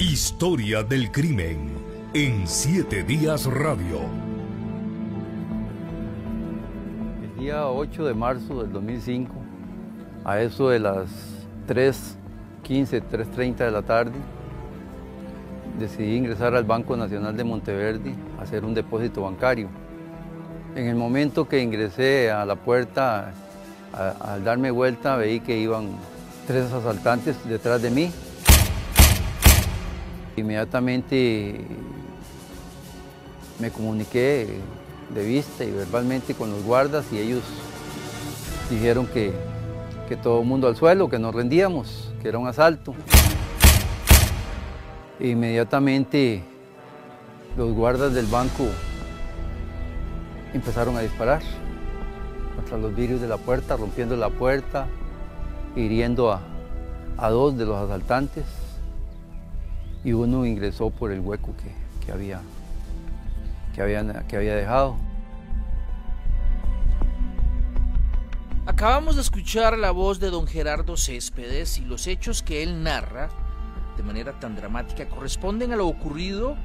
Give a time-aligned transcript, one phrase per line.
[0.00, 1.72] Historia del crimen
[2.14, 4.00] en Siete Días Radio.
[7.22, 9.30] El día 8 de marzo del 2005,
[10.24, 11.10] a eso de las
[11.68, 14.14] 3.15, 3.30 de la tarde,
[15.78, 19.68] decidí ingresar al Banco Nacional de Monteverde a hacer un depósito bancario.
[20.76, 23.34] En el momento que ingresé a la puerta,
[23.92, 25.90] al darme vuelta, veí que iban
[26.46, 28.10] tres asaltantes detrás de mí
[30.40, 31.60] Inmediatamente
[33.58, 34.48] me comuniqué
[35.14, 37.42] de vista y verbalmente con los guardas y ellos
[38.70, 39.34] dijeron que,
[40.08, 42.94] que todo el mundo al suelo, que nos rendíamos, que era un asalto.
[45.20, 46.42] inmediatamente
[47.58, 48.64] los guardas del banco
[50.54, 51.42] empezaron a disparar
[52.56, 54.86] contra los vidrios de la puerta, rompiendo la puerta,
[55.76, 56.40] hiriendo a,
[57.18, 58.59] a dos de los asaltantes
[60.04, 61.54] y uno ingresó por el hueco
[62.04, 62.40] que, había,
[63.74, 64.96] que, había, que había dejado.
[68.66, 73.28] Acabamos de escuchar la voz de don Gerardo Céspedes y los hechos que él narra
[73.96, 76.56] de manera tan dramática corresponden a lo ocurrido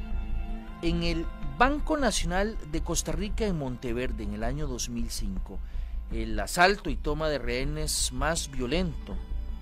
[0.81, 1.25] en el
[1.57, 5.59] Banco Nacional de Costa Rica en Monteverde en el año 2005.
[6.11, 9.15] El asalto y toma de rehenes más violento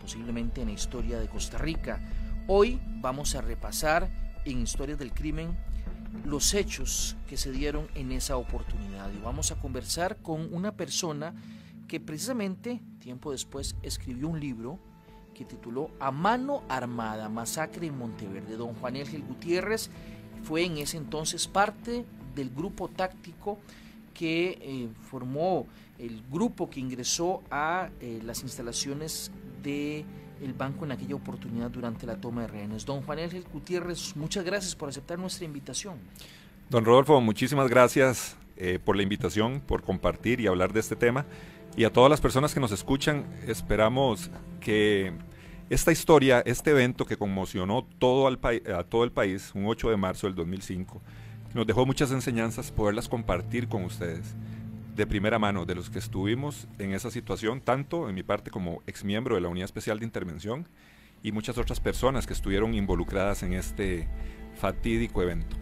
[0.04, 2.00] posiblemente en la historia de Costa Rica.
[2.48, 4.10] Hoy vamos a repasar
[4.44, 5.58] en Historias del Crimen
[6.26, 11.34] los hechos que se dieron en esa oportunidad y vamos a conversar con una persona
[11.88, 14.78] que precisamente tiempo después escribió un libro
[15.34, 18.58] que tituló A mano armada, masacre en Monteverde.
[18.58, 19.90] Don Juan Ángel Gutiérrez
[20.44, 22.06] fue en ese entonces parte
[22.36, 23.58] del grupo táctico
[24.14, 25.66] que eh, formó
[25.98, 29.32] el grupo que ingresó a eh, las instalaciones
[29.64, 30.06] de
[30.44, 32.86] el banco en aquella oportunidad durante la toma de rehenes.
[32.86, 35.98] Don Juan Ángel Gutiérrez, muchas gracias por aceptar nuestra invitación.
[36.70, 41.26] Don Rodolfo, muchísimas gracias eh, por la invitación, por compartir y hablar de este tema.
[41.76, 45.14] Y a todas las personas que nos escuchan, esperamos que
[45.70, 48.40] esta historia, este evento que conmocionó todo al
[48.76, 51.02] a todo el país, un 8 de marzo del 2005,
[51.53, 54.36] nos dejó muchas enseñanzas, poderlas compartir con ustedes
[54.96, 58.81] de primera mano de los que estuvimos en esa situación, tanto en mi parte como
[58.86, 60.68] exmiembro de la Unidad Especial de Intervención
[61.24, 64.08] y muchas otras personas que estuvieron involucradas en este
[64.56, 65.56] fatídico evento.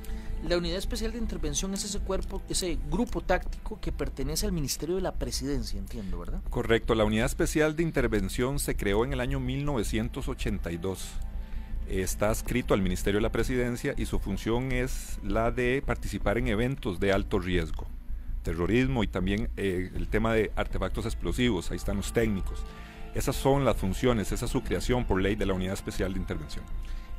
[0.47, 4.95] La Unidad Especial de Intervención es ese cuerpo, ese grupo táctico que pertenece al Ministerio
[4.95, 6.41] de la Presidencia, entiendo, ¿verdad?
[6.49, 11.09] Correcto, la Unidad Especial de Intervención se creó en el año 1982.
[11.87, 16.47] Está adscrito al Ministerio de la Presidencia y su función es la de participar en
[16.47, 17.87] eventos de alto riesgo
[18.41, 22.63] terrorismo y también eh, el tema de artefactos explosivos, ahí están los técnicos.
[23.13, 26.19] Esas son las funciones, esa es su creación por ley de la Unidad Especial de
[26.19, 26.63] Intervención.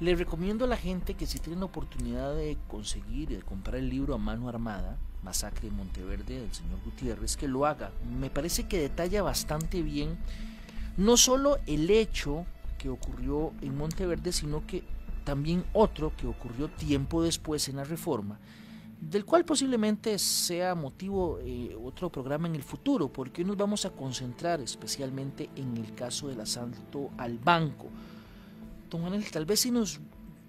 [0.01, 4.15] Le recomiendo a la gente que si tienen oportunidad de conseguir de comprar el libro
[4.15, 7.93] a mano armada, Masacre en Monteverde del señor Gutiérrez, que lo haga.
[8.19, 10.19] Me parece que detalla bastante bien
[10.97, 12.45] no solo el hecho
[12.79, 14.83] que ocurrió en Monteverde, sino que
[15.25, 18.39] también otro que ocurrió tiempo después en la reforma,
[19.03, 23.85] del cual posiblemente sea motivo eh, otro programa en el futuro, porque hoy nos vamos
[23.85, 27.89] a concentrar especialmente en el caso del asalto al banco.
[28.89, 29.99] Don tal vez si nos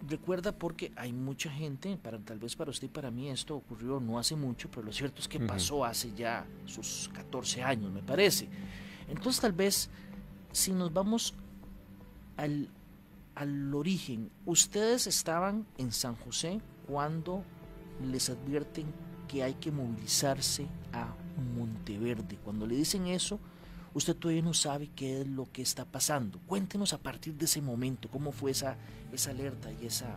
[0.08, 4.00] recuerda porque hay mucha gente, para, tal vez para usted y para mí esto ocurrió
[4.00, 8.03] no hace mucho, pero lo cierto es que pasó hace ya sus 14 años, me
[8.03, 8.47] parece.
[9.08, 9.90] Entonces tal vez
[10.52, 11.34] si nos vamos
[12.38, 12.70] al,
[13.34, 17.44] al origen, ustedes estaban en San José cuando
[18.01, 18.85] les advierten
[19.27, 21.13] que hay que movilizarse a
[21.55, 22.37] Monteverde.
[22.43, 23.39] Cuando le dicen eso,
[23.93, 26.39] usted todavía no sabe qué es lo que está pasando.
[26.45, 28.77] Cuéntenos a partir de ese momento cómo fue esa,
[29.11, 30.15] esa alerta y esa,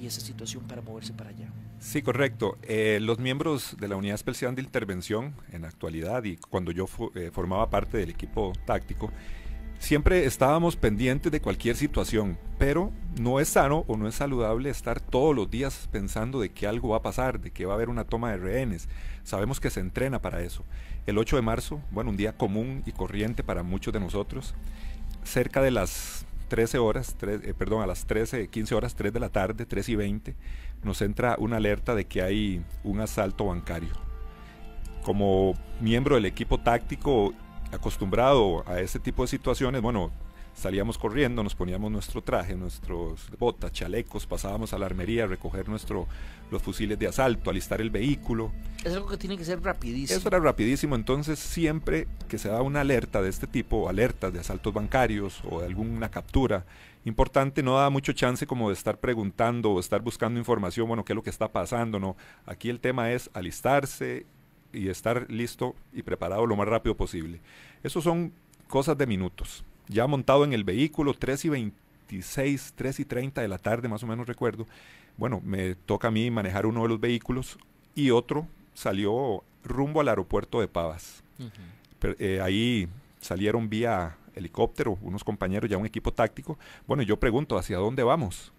[0.00, 1.50] y esa situación para moverse para allá.
[1.80, 2.58] Sí, correcto.
[2.62, 6.86] Eh, los miembros de la Unidad Especial de Intervención en la actualidad y cuando yo
[7.14, 9.12] eh, formaba parte del equipo táctico,
[9.78, 15.00] Siempre estábamos pendientes de cualquier situación, pero no es sano o no es saludable estar
[15.00, 17.88] todos los días pensando de que algo va a pasar, de que va a haber
[17.88, 18.88] una toma de rehenes.
[19.22, 20.64] Sabemos que se entrena para eso.
[21.06, 24.54] El 8 de marzo, bueno, un día común y corriente para muchos de nosotros,
[25.22, 29.28] cerca de las 13 horas, eh, perdón, a las 13, 15 horas, 3 de la
[29.28, 30.34] tarde, 3 y 20,
[30.82, 33.92] nos entra una alerta de que hay un asalto bancario.
[35.04, 37.32] Como miembro del equipo táctico
[37.72, 40.10] acostumbrado a ese tipo de situaciones, bueno,
[40.58, 45.68] salíamos corriendo, nos poníamos nuestro traje, nuestros botas, chalecos, pasábamos a la armería a recoger
[45.68, 46.08] nuestro,
[46.50, 48.50] los fusiles de asalto, alistar el vehículo.
[48.84, 50.18] Es algo que tiene que ser rapidísimo.
[50.18, 54.40] Eso era rapidísimo, entonces siempre que se da una alerta de este tipo, alertas de
[54.40, 56.66] asaltos bancarios o de alguna captura
[57.04, 61.12] importante, no da mucho chance como de estar preguntando o estar buscando información, bueno, qué
[61.12, 62.16] es lo que está pasando, no.
[62.46, 64.26] Aquí el tema es alistarse
[64.72, 67.40] y estar listo y preparado lo más rápido posible.
[67.82, 68.32] Eso son
[68.68, 73.48] cosas de minutos ya montado en el vehículo, 3 y 26, 3 y 30 de
[73.48, 74.66] la tarde, más o menos recuerdo.
[75.16, 77.58] Bueno, me toca a mí manejar uno de los vehículos
[77.94, 81.24] y otro salió rumbo al aeropuerto de Pavas.
[82.18, 82.88] Eh, ahí
[83.20, 86.58] salieron vía helicóptero unos compañeros, ya un equipo táctico.
[86.86, 88.52] Bueno, yo pregunto, ¿hacia dónde vamos?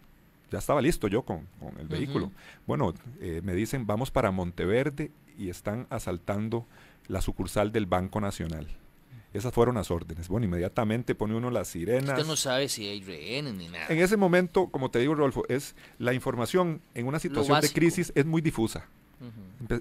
[0.52, 1.48] Ya estaba listo yo con,
[1.80, 2.32] el vehículo.
[2.66, 6.66] Bueno, eh, me dicen, vamos para Monteverde y están asaltando
[7.08, 8.68] la sucursal del Banco Nacional.
[9.34, 10.28] Esas fueron las órdenes.
[10.28, 12.18] Bueno, inmediatamente pone uno las sirenas.
[12.18, 13.86] Usted no sabe si hay rehenes ni nada.
[13.90, 18.12] En ese momento, como te digo, Rodolfo, es la información en una situación de crisis
[18.16, 18.88] es muy difusa.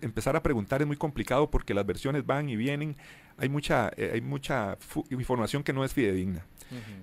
[0.03, 2.97] empezar a preguntar es muy complicado porque las versiones van y vienen.
[3.39, 4.77] Hay mucha, eh, hay mucha
[5.09, 6.45] información que no es fidedigna.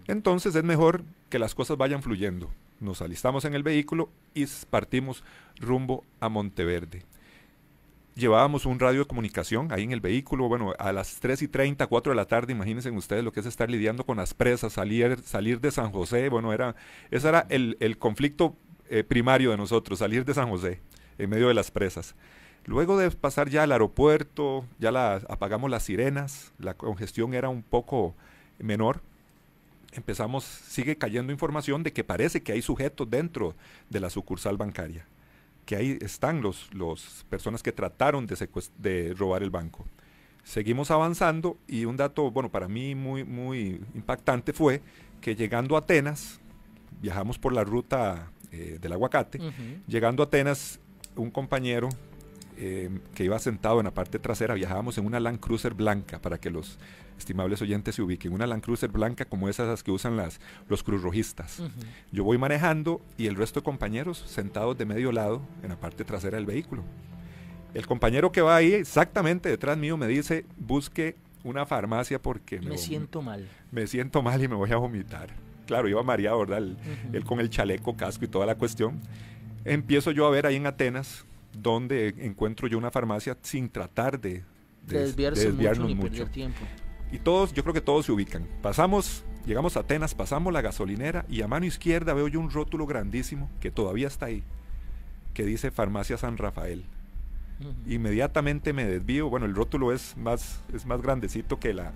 [0.08, 2.52] Entonces es mejor que las cosas vayan fluyendo.
[2.80, 5.24] Nos alistamos en el vehículo y partimos
[5.60, 7.06] rumbo a Monteverde
[8.16, 11.86] llevábamos un radio de comunicación ahí en el vehículo, bueno, a las 3 y 30,
[11.86, 15.20] 4 de la tarde, imagínense ustedes lo que es estar lidiando con las presas, salir,
[15.24, 16.76] salir de San José, bueno, era,
[17.12, 18.56] ese era el, conflicto
[18.90, 20.80] eh, primario de nosotros, salir de San José,
[21.18, 22.16] en medio de las presas.
[22.66, 27.62] Luego de pasar ya al aeropuerto, ya la, apagamos las sirenas, la congestión era un
[27.62, 28.16] poco
[28.58, 29.02] menor,
[29.96, 33.56] empezamos, sigue cayendo información de que parece que hay sujetos dentro
[33.90, 35.06] de la sucursal bancaria
[35.66, 39.86] que ahí están los, los personas que trataron de, de robar el banco.
[40.44, 44.82] Seguimos avanzando y un dato, bueno, para mí muy, muy impactante fue
[45.20, 46.40] que llegando a Atenas,
[47.02, 49.40] viajamos por la ruta eh, del aguacate,
[49.88, 50.80] llegando a Atenas,
[51.16, 51.90] un compañero
[52.58, 56.38] eh, que iba sentado en la parte trasera, viajábamos en una Land Cruiser blanca para
[56.38, 56.78] que los
[57.18, 61.62] estimables oyentes se ubiquen, una Land Cruiser blanca como esas que usan las, los cruzrojistas.
[62.12, 66.04] Yo voy manejando y el resto de compañeros sentados de medio lado en la parte
[66.04, 66.84] trasera del vehículo.
[67.74, 72.78] El compañero que va ahí exactamente detrás mío me dice, busque una farmacia porque me,
[72.78, 73.48] siento mal.
[73.72, 75.30] Me siento mal y me voy a vomitar.
[75.68, 76.64] Claro, iba mareado, ¿verdad?
[77.12, 79.00] él con el chaleco, casco y toda la cuestión.
[79.66, 81.26] Empiezo yo a ver ahí en Atenas
[81.62, 84.44] donde encuentro yo una farmacia sin tratar de,
[84.86, 86.28] desviarnos mucho.
[86.28, 86.60] Tiempo.
[87.16, 88.46] Y todos, yo creo que todos se ubican.
[88.62, 92.86] Pasamos, llegamos a Atenas, pasamos la gasolinera y a mano izquierda veo yo un rótulo
[92.86, 94.44] grandísimo que todavía está ahí,
[95.34, 96.84] que dice Farmacia San Rafael.
[97.88, 101.94] Inmediatamente me desvío, bueno, el rótulo es más, es más grandecito que la,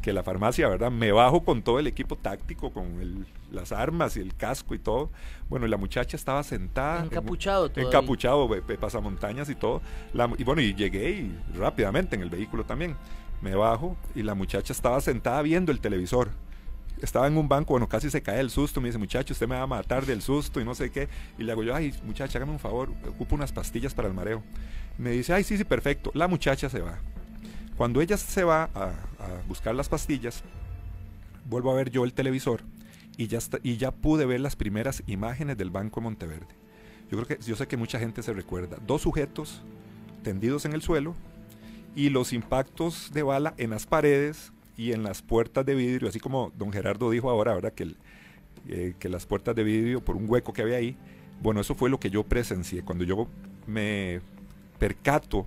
[0.00, 0.90] que la farmacia, ¿verdad?
[0.90, 5.10] Me bajo con todo el equipo táctico, con las armas y el casco y todo.
[5.50, 7.04] Bueno, y la muchacha estaba sentada.
[7.04, 7.84] Encapuchado todo.
[7.84, 8.48] Encapuchado,
[8.80, 9.82] pasamontañas y todo.
[10.38, 12.96] y bueno, y llegué y rápidamente en el vehículo también
[13.40, 16.30] me bajo y la muchacha estaba sentada viendo el televisor.
[17.02, 18.80] Estaba en un banco, bueno, casi se cae el susto.
[18.80, 21.08] Me dice, muchacho, usted me va a matar del susto y no sé qué.
[21.38, 24.42] Y le hago yo, ay, muchacha, hágame un favor, ocupo unas pastillas para el mareo.
[24.96, 26.10] Me dice, ay, sí, sí, perfecto.
[26.14, 26.98] La muchacha se va.
[27.76, 28.92] Cuando ella se va a,
[29.46, 30.42] buscar las pastillas,
[31.44, 32.62] vuelvo a ver yo el televisor
[33.18, 36.54] y ya, y ya pude ver las primeras imágenes del Banco de Monteverde.
[37.10, 38.78] Yo creo que, yo sé que mucha gente se recuerda.
[38.86, 39.62] Dos sujetos
[40.22, 41.14] tendidos en el suelo,
[41.96, 46.20] y los impactos de bala en las paredes y en las puertas de vidrio, así
[46.20, 47.72] como don Gerardo dijo ahora, ¿verdad?
[47.72, 47.94] Que,
[48.68, 50.96] eh, que las puertas de vidrio por un hueco que había ahí,
[51.42, 52.82] bueno, eso fue lo que yo presencié.
[52.82, 53.26] Cuando yo
[53.66, 54.20] me
[54.78, 55.46] percato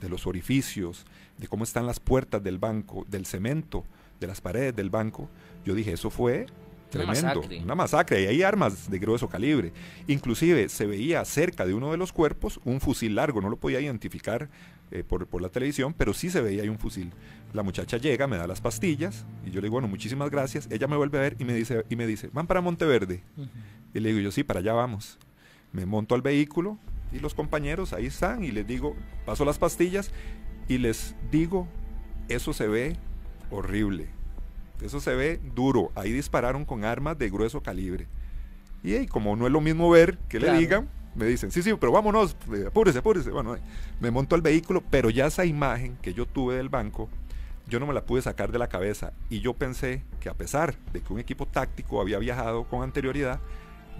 [0.00, 1.06] de los orificios,
[1.38, 3.84] de cómo están las puertas del banco, del cemento,
[4.20, 5.30] de las paredes del banco,
[5.64, 6.44] yo dije, eso fue
[6.90, 8.22] tremendo, una masacre.
[8.22, 9.72] Y hay armas de grueso calibre.
[10.06, 13.80] Inclusive se veía cerca de uno de los cuerpos un fusil largo, no lo podía
[13.80, 14.50] identificar
[14.90, 17.12] eh, por, por, la televisión, pero sí se veía ahí un fusil.
[17.52, 20.68] La muchacha llega, me da las pastillas y yo le digo, bueno, muchísimas gracias.
[20.70, 23.22] Ella me vuelve a ver y me dice, y me dice van para Monteverde.
[23.94, 25.18] Y le digo yo, sí, para allá vamos.
[25.72, 26.78] Me monto al vehículo
[27.12, 30.10] y los compañeros ahí están y les digo, paso las pastillas
[30.68, 31.68] y les digo,
[32.28, 32.96] eso se ve
[33.50, 34.08] horrible.
[34.80, 35.90] Eso se ve duro.
[35.94, 38.06] Ahí dispararon con armas de grueso calibre.
[38.82, 41.92] Y como no es lo mismo ver que le digan, me dicen, sí, sí, pero
[41.92, 43.30] vámonos, eh, apúrese, apúrese.
[43.30, 43.56] Bueno,
[44.00, 47.08] me monto al vehículo, pero ya esa imagen que yo tuve del banco,
[47.68, 49.12] yo no me la pude sacar de la cabeza.
[49.30, 53.40] Y yo pensé que a pesar de que un equipo táctico había viajado con anterioridad,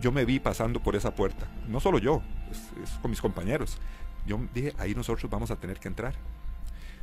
[0.00, 1.48] yo me vi pasando por esa puerta.
[1.68, 3.78] No solo yo, es, con mis compañeros.
[4.26, 6.14] Yo dije, ahí nosotros vamos a tener que entrar.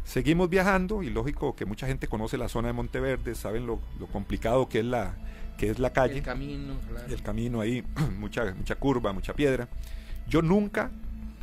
[0.04, 4.08] Seguimos viajando y lógico que mucha gente conoce la zona de Monteverde, saben lo, lo
[4.08, 5.16] complicado que es la,
[5.58, 6.18] que es la calle.
[6.18, 7.14] El camino, claro.
[7.14, 7.84] El camino ahí,
[8.20, 9.68] mucha, mucha curva, mucha piedra.
[10.28, 10.92] Yo nunca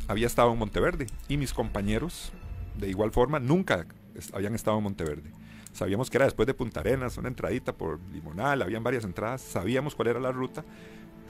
[0.07, 2.31] había estado en Monteverde y mis compañeros,
[2.77, 3.85] de igual forma, nunca
[4.33, 5.31] habían estado en Monteverde.
[5.73, 9.95] Sabíamos que era después de Punta Arenas, una entradita por Limonal, habían varias entradas, sabíamos
[9.95, 10.65] cuál era la ruta,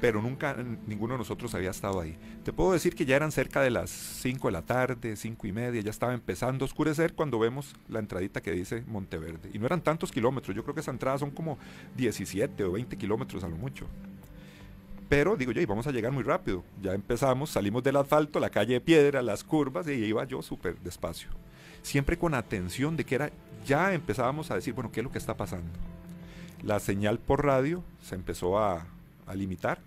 [0.01, 2.17] pero nunca ninguno de nosotros había estado ahí.
[2.43, 5.51] Te puedo decir que ya eran cerca de las 5 de la tarde, 5 y
[5.51, 9.51] media, ya estaba empezando a oscurecer cuando vemos la entradita que dice Monteverde.
[9.53, 11.59] Y no eran tantos kilómetros, yo creo que esa entrada son como
[11.97, 13.85] 17 o 20 kilómetros a lo mucho.
[15.11, 16.63] Pero digo yo, vamos a llegar muy rápido.
[16.81, 20.79] Ya empezamos, salimos del asfalto, la calle de piedra, las curvas, y iba yo súper
[20.79, 21.27] despacio.
[21.81, 23.29] Siempre con atención de que era,
[23.65, 25.69] ya empezábamos a decir, bueno, ¿qué es lo que está pasando?
[26.63, 28.85] La señal por radio se empezó a,
[29.27, 29.79] a limitar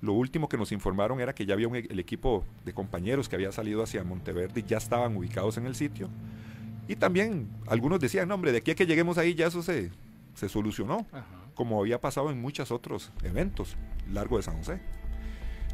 [0.00, 3.28] lo último que nos informaron era que ya había un, e-, el equipo de compañeros
[3.28, 6.08] que había salido hacia Monteverde y ya estaban ubicados en el sitio.
[6.88, 9.90] Y también algunos decían, no, hombre, de aquí a que lleguemos ahí ya eso se,
[10.34, 11.06] se solucionó,
[11.60, 13.76] como había pasado en muchos otros eventos
[14.10, 14.80] largo de San José.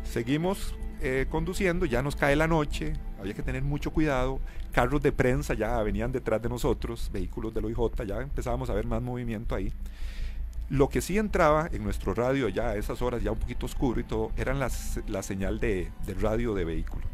[0.03, 4.41] Seguimos eh, conduciendo, ya nos cae la noche, había que tener mucho cuidado,
[4.73, 8.85] carros de prensa ya venían detrás de nosotros, vehículos del OIJ, ya empezábamos a ver
[8.85, 9.73] más movimiento ahí.
[10.69, 14.01] Lo que sí entraba en nuestro radio ya a esas horas, ya un poquito oscuro
[14.01, 17.07] y todo, eran las, la señal de, radio de vehículo.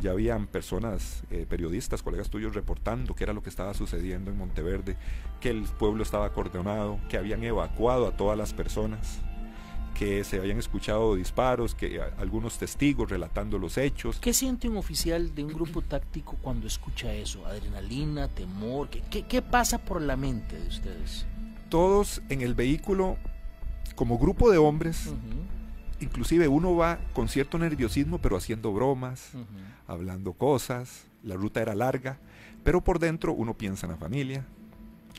[0.00, 4.38] Ya habían personas, eh, periodistas, colegas tuyos reportando qué era lo que estaba sucediendo en
[4.38, 4.96] Monteverde,
[5.40, 9.18] que el pueblo estaba acordonado, que habían evacuado a todas las personas,
[9.94, 14.20] que se habían escuchado disparos, que algunos testigos relatando los hechos.
[14.20, 17.44] ¿Qué siente un oficial de un grupo táctico cuando escucha eso?
[17.46, 18.88] ¿Adrenalina, temor?
[18.88, 21.26] ¿Qué, qué pasa por la mente de ustedes?
[21.68, 23.16] todos en el vehículo,
[23.94, 25.12] como grupo de hombres,
[26.00, 29.32] inclusive uno va con cierto nerviosismo, pero haciendo bromas,
[29.86, 32.18] hablando cosas, la ruta era larga,
[32.64, 34.44] pero por dentro uno piensa en la familia,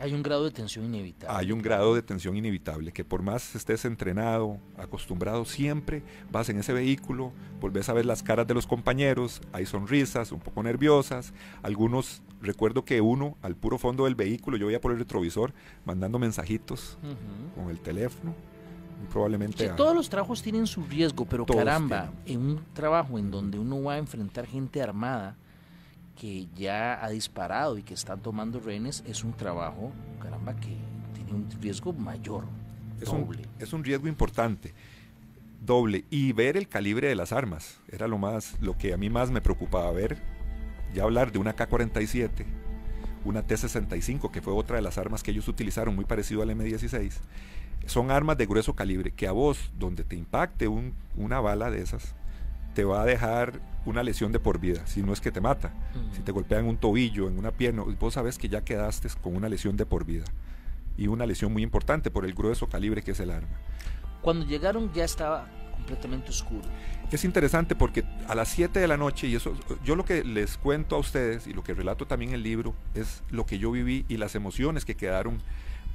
[0.01, 1.37] hay un grado de tensión inevitable.
[1.37, 6.57] Hay un grado de tensión inevitable, que por más estés entrenado, acostumbrado, siempre vas en
[6.57, 11.33] ese vehículo, volvés a ver las caras de los compañeros, hay sonrisas, un poco nerviosas,
[11.63, 16.17] algunos, recuerdo que uno al puro fondo del vehículo, yo veía por el retrovisor mandando
[16.17, 16.97] mensajitos
[17.55, 18.33] con el teléfono,
[19.11, 19.69] probablemente...
[19.69, 23.93] todos los trabajos tienen su riesgo, pero caramba, en un trabajo en donde uno va
[23.93, 25.35] a enfrentar gente armada,
[26.19, 29.91] que ya ha disparado y que están tomando rehenes es un trabajo,
[30.21, 30.75] caramba, que
[31.15, 32.43] tiene un riesgo mayor.
[32.99, 33.43] Es doble.
[33.43, 34.73] Un, es un riesgo importante,
[35.65, 36.03] doble.
[36.09, 39.31] Y ver el calibre de las armas, era lo más, lo que a mí más
[39.31, 40.17] me preocupaba ver.
[40.93, 42.45] Ya hablar de una K-47,
[43.23, 47.13] una T-65, que fue otra de las armas que ellos utilizaron, muy parecido al M16.
[47.85, 51.81] Son armas de grueso calibre que a vos, donde te impacte un, una bala de
[51.81, 52.15] esas,
[52.75, 55.73] te va a dejar una lesión de por vida, si no es que te mata.
[56.13, 59.49] Si te golpean un tobillo, en una pierna, vos sabes que ya quedaste con una
[59.49, 60.25] lesión de por vida.
[60.97, 63.57] Y una lesión muy importante por el grueso calibre que es el arma.
[64.21, 66.67] Cuando llegaron ya estaba completamente oscuro.
[67.11, 70.57] Es interesante porque a las 7 de la noche, y eso, yo lo que les
[70.57, 73.71] cuento a ustedes y lo que relato también en el libro, es lo que yo
[73.71, 75.41] viví y las emociones que quedaron,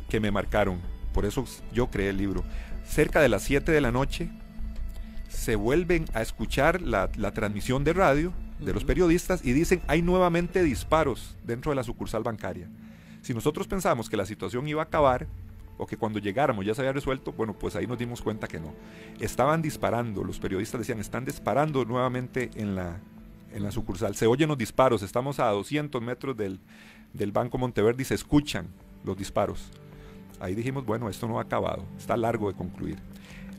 [0.08, 0.80] que me marcaron.
[1.14, 2.44] Por eso yo creé el libro.
[2.86, 4.30] Cerca de las 7 de la noche,
[5.34, 10.62] se vuelven a escuchar la, transmisión de radio de los periodistas y dicen hay nuevamente
[10.62, 12.68] disparos dentro de la sucursal bancaria.
[13.22, 15.26] Si nosotros pensamos que la situación iba a acabar
[15.76, 18.60] o que cuando llegáramos ya se había resuelto, bueno, pues ahí nos dimos cuenta que
[18.60, 18.72] no.
[19.18, 23.00] Estaban disparando, los periodistas decían, están disparando nuevamente en la,
[23.52, 24.14] en la sucursal.
[24.14, 26.60] Se oyen los disparos, estamos a 200 metros del,
[27.12, 28.68] del Banco Monteverde y se escuchan
[29.04, 29.70] los disparos.
[30.40, 32.98] Ahí dijimos, bueno, esto no ha acabado, está largo de concluir.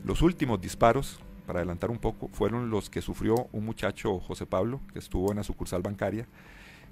[0.03, 4.81] Los últimos disparos para adelantar un poco, fueron los que sufrió un muchacho, José Pablo,
[4.91, 6.27] que estuvo en la sucursal bancaria.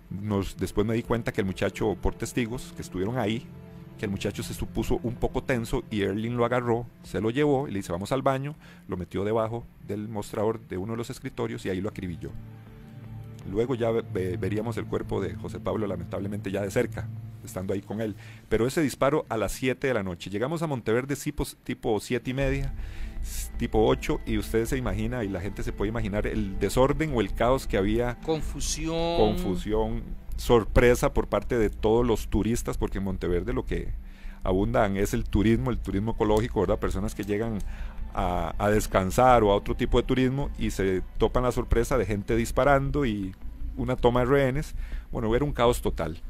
[0.09, 3.45] Nos, después me di cuenta que el muchacho, por testigos que estuvieron ahí,
[3.97, 7.67] que el muchacho se supuso un poco tenso y Erling lo agarró, se lo llevó
[7.67, 8.55] y le dice vamos al baño,
[8.87, 12.31] lo metió debajo del mostrador de uno de los escritorios y ahí lo acribilló.
[13.50, 17.09] Luego ya veríamos el cuerpo de José Pablo lamentablemente ya de cerca,
[17.43, 18.15] estando ahí con él.
[18.50, 20.29] Pero ese disparo a las 7 de la noche.
[20.29, 22.73] Llegamos a Monteverde tipo, tipo 7 y media
[23.57, 27.21] tipo 8 y usted se imagina y la gente se puede imaginar el desorden o
[27.21, 28.19] el caos que había.
[28.19, 29.17] Confusión.
[29.17, 30.03] Confusión,
[30.38, 33.93] sorpresa por parte de todos los turistas, porque en Monteverde lo que
[34.43, 36.79] abundan es el turismo, el turismo ecológico, ¿verdad?
[36.79, 37.59] Personas que llegan
[38.13, 42.36] a, descansar o a otro tipo de turismo y se topan la sorpresa de gente
[42.36, 43.36] disparando y
[43.77, 44.75] una toma de rehenes.
[45.12, 46.22] Bueno, era un caos total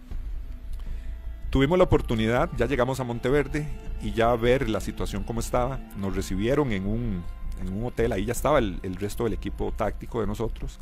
[1.54, 3.68] tuvimos la oportunidad, ya llegamos a Monteverde
[4.02, 5.80] y ya ver la situación como estaba.
[5.98, 7.24] Nos recibieron en un,
[7.62, 10.80] en un hotel, ahí ya estaba el, resto del equipo táctico de nosotros.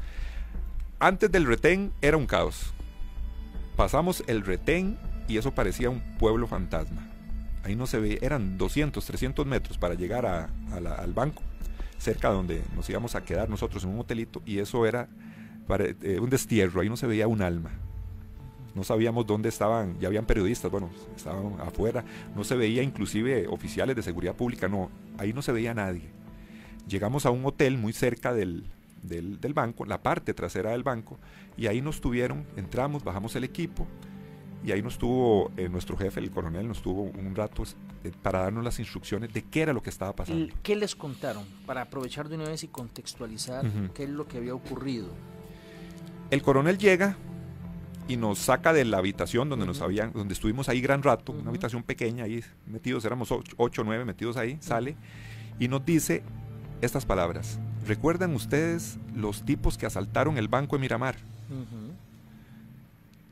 [0.98, 2.74] Antes del retén era un caos.
[3.76, 7.06] Pasamos el retén y eso parecía un pueblo fantasma.
[7.64, 11.44] Ahí no se ve, eran 200, 300 metros para llegar al banco,
[11.98, 15.08] cerca donde nos íbamos a quedar nosotros en un hotelito, y eso era
[15.70, 17.72] eh, un destierro, ahí no se veía un alma.
[18.74, 23.96] No sabíamos dónde estaban, ya habían periodistas, bueno, estaban afuera, no se veía inclusive oficiales
[23.96, 26.10] de seguridad pública, no, ahí no se veía nadie.
[26.88, 28.66] Llegamos a un hotel muy cerca del,
[29.04, 31.20] del, banco, la parte trasera del banco,
[31.58, 33.88] y ahí nos tuvieron, entramos, bajamos el equipo,
[34.64, 37.64] y ahí nos tuvo eh, nuestro jefe, el coronel, nos tuvo un rato
[38.04, 40.54] eh, para darnos las instrucciones de qué era lo que estaba pasando.
[40.62, 41.46] ¿Qué les contaron?
[41.66, 43.66] Para aprovechar de una vez y contextualizar
[43.96, 45.10] qué es lo que había ocurrido.
[46.30, 47.18] El coronel llega
[48.08, 51.50] y nos saca de la habitación donde nos habían, donde estuvimos ahí gran rato, una
[51.50, 54.96] habitación pequeña ahí metidos, éramos ocho o nueve metidos ahí, sale
[55.60, 56.24] y nos dice
[56.82, 57.60] estas palabras.
[57.88, 61.16] ¿Recuerdan ustedes los tipos que asaltaron el banco de Miramar?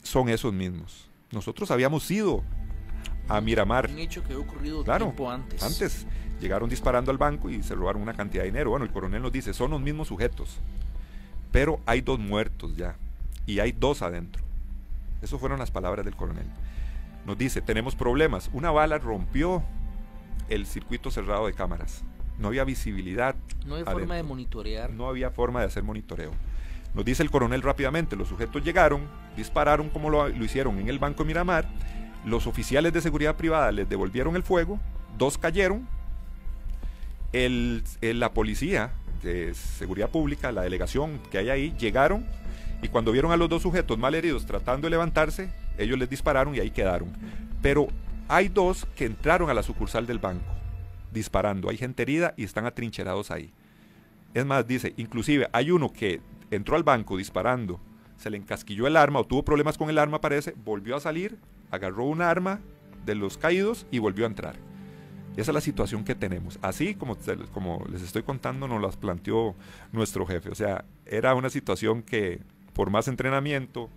[0.03, 1.08] Son esos mismos.
[1.31, 2.43] Nosotros habíamos ido
[3.27, 3.89] a Miramar.
[3.89, 5.61] Un hecho que había ocurrido tiempo antes.
[5.61, 6.07] Antes
[6.41, 8.71] llegaron disparando al banco y se robaron una cantidad de dinero.
[8.71, 10.59] Bueno, el coronel nos dice, son los mismos sujetos.
[11.51, 12.95] Pero hay dos muertos ya.
[13.45, 14.43] Y hay dos adentro.
[15.21, 16.47] Esas fueron las palabras del coronel.
[17.25, 18.49] Nos dice, tenemos problemas.
[18.53, 19.63] Una bala rompió
[20.49, 22.03] el circuito cerrado de cámaras.
[22.37, 23.35] No había visibilidad.
[23.65, 24.91] No había forma de monitorear.
[24.91, 26.31] No había forma de hacer monitoreo.
[26.93, 29.01] Nos dice el coronel rápidamente, los sujetos llegaron,
[29.37, 31.67] dispararon como lo, hicieron en el Banco Miramar,
[32.25, 34.79] los oficiales de seguridad privada les devolvieron el fuego,
[35.17, 35.87] dos cayeron,
[37.31, 38.91] el, la policía
[39.23, 42.25] de seguridad pública, la delegación que hay ahí, llegaron
[42.81, 46.55] y cuando vieron a los dos sujetos mal heridos tratando de levantarse, ellos les dispararon
[46.55, 47.09] y ahí quedaron.
[47.61, 47.87] Pero
[48.27, 50.59] hay dos que entraron a la sucursal del banco
[51.11, 51.69] disparando.
[51.69, 53.51] Hay gente herida y están atrincherados ahí.
[54.33, 57.79] Es más, dice, inclusive hay uno que entró al banco disparando,
[58.17, 61.37] se le encasquilló el arma o tuvo problemas con el arma, parece, volvió a salir,
[61.71, 62.59] agarró un arma
[63.05, 64.55] de los caídos y volvió a entrar.
[65.37, 66.59] Esa es la situación que tenemos.
[66.61, 67.17] Así como,
[67.53, 69.55] como les estoy contando, nos las planteó
[69.93, 70.49] nuestro jefe.
[70.49, 72.41] O sea, era una situación que
[72.73, 73.89] por más entrenamiento,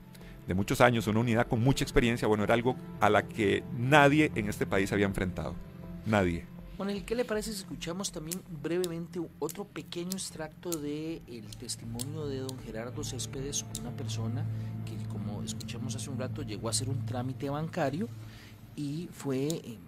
[0.47, 4.31] de muchos años, una unidad con mucha experiencia, bueno, era algo a la que nadie
[4.35, 5.55] en este país había enfrentado.
[6.07, 6.52] Nadie.
[6.79, 12.39] Bueno, ¿qué le parece si escuchamos también brevemente otro pequeño extracto del el testimonio de
[12.39, 14.45] don Gerardo Céspedes, una persona
[14.87, 18.09] que, como escuchamos hace un rato, llegó a hacer un trámite bancario
[18.75, 19.79] y fue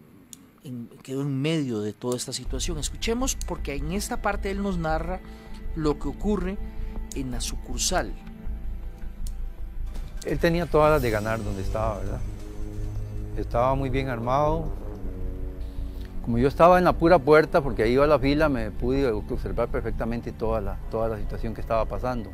[1.02, 2.78] quedó en medio de toda esta situación.
[2.78, 5.20] Escuchemos porque en esta parte él nos narra
[5.76, 6.58] lo que ocurre
[7.14, 8.12] en la sucursal.
[10.26, 12.20] Él tenía todas las de ganar donde estaba, ¿verdad?
[13.36, 14.72] Estaba muy bien armado,
[16.24, 19.68] como yo estaba en la pura puerta, porque ahí iba la fila, me pude observar
[19.68, 22.30] perfectamente toda la, toda la situación que estaba pasando,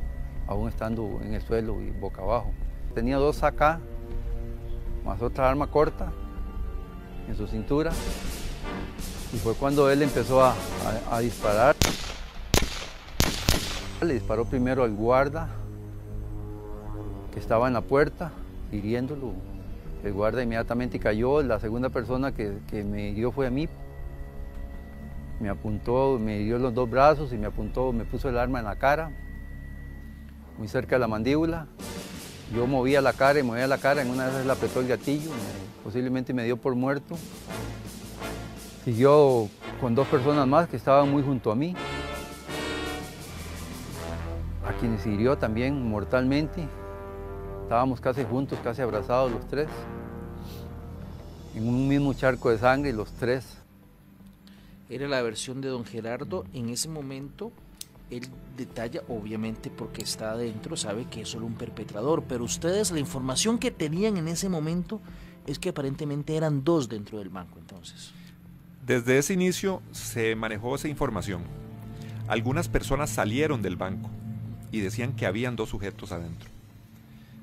[0.47, 2.53] aún estando en el suelo y boca abajo.
[2.95, 3.81] Tenía dos acá,
[5.05, 6.13] más otra arma corta
[7.29, 7.91] en su cintura,
[9.33, 10.55] y fue cuando él empezó a,
[11.11, 11.75] a disparar.
[14.03, 15.49] Le disparó primero al guarda
[17.35, 18.31] que estaba en la puerta,
[18.71, 19.33] hiriéndolo
[20.05, 22.53] el guarda inmediatamente cayó, la segunda persona que,
[22.85, 23.69] me hirió fue a mí.
[25.41, 28.67] Me apuntó, me hirió los dos brazos y me apuntó, me puso el arma en
[28.67, 29.11] la cara,
[30.59, 31.67] muy cerca de la mandíbula.
[32.55, 35.31] Yo movía la cara y movía la cara, en una vez le apretó el gatillo,
[35.85, 37.17] posiblemente me dio por muerto.
[38.85, 39.49] Siguió
[39.81, 41.75] con dos personas más que estaban muy junto a mí,
[44.67, 46.67] a quienes hirió también mortalmente.
[47.71, 49.69] Estábamos casi juntos, casi abrazados los tres,
[51.55, 53.45] en un mismo charco de sangre, los tres.
[54.89, 56.45] Era la versión de don Gerardo.
[56.53, 57.53] En ese momento,
[58.11, 62.99] él detalla, obviamente porque está adentro, sabe que es solo un perpetrador, pero ustedes la
[62.99, 65.01] información que tenían en ese momento
[65.47, 68.11] es que aparentemente eran dos dentro del banco entonces.
[68.85, 71.43] Desde ese inicio se manejó esa información.
[72.27, 74.11] Algunas personas salieron del banco
[74.73, 76.51] y decían que habían dos sujetos adentro.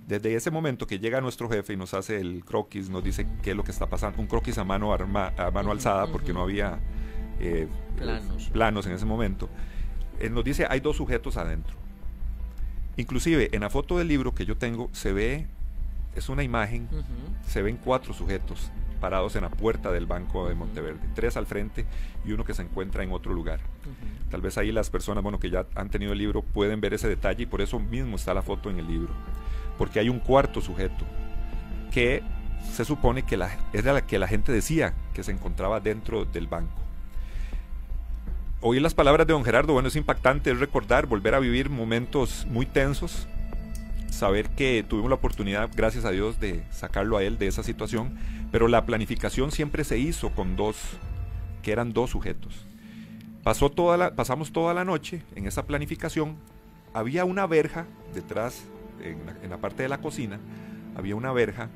[0.07, 3.51] Desde ese momento que llega nuestro jefe y nos hace el croquis, nos dice qué
[3.51, 6.79] es lo que está pasando, un croquis a mano, a mano alzada porque no había
[7.41, 7.67] eh,
[8.53, 8.87] planos.
[8.87, 9.49] en ese momento,
[10.21, 11.75] él nos dice hay dos sujetos adentro.
[12.95, 15.45] Inclusive en la foto del libro que yo tengo se ve,
[16.15, 16.87] es una imagen,
[17.45, 21.85] se ven cuatro sujetos parados en la puerta del Banco de Monteverde, tres al frente
[22.25, 23.59] y uno que se encuentra en otro lugar.
[24.31, 27.09] Tal vez ahí las personas bueno, que ya han tenido el libro pueden ver ese
[27.09, 29.13] detalle y por eso mismo está la foto en el libro
[29.77, 31.05] porque hay un cuarto sujeto
[31.91, 32.23] que
[32.71, 36.47] se supone que la, era la que la gente decía que se encontraba dentro del
[36.47, 36.81] banco.
[38.61, 42.45] Oír las palabras de don Gerardo, bueno, es impactante, es recordar, volver a vivir momentos
[42.49, 43.27] muy tensos.
[44.09, 48.17] saber que tuvimos la oportunidad, gracias a Dios, de sacarlo a él de esa situación,
[48.51, 50.77] pero la planificación siempre se hizo con dos,
[51.61, 52.65] que eran dos sujetos.
[53.43, 56.35] Pasó toda la, pasamos toda la noche en esa planificación,
[56.93, 57.85] había una verja
[58.15, 58.63] detrás,
[59.01, 60.39] en la, parte de la cocina,
[60.95, 61.69] había una verja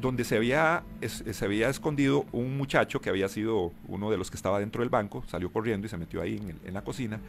[0.00, 4.36] donde se había, se había escondido un muchacho que había sido uno de los que
[4.36, 7.20] estaba dentro del banco, salió corriendo y se metió ahí en, en la cocina,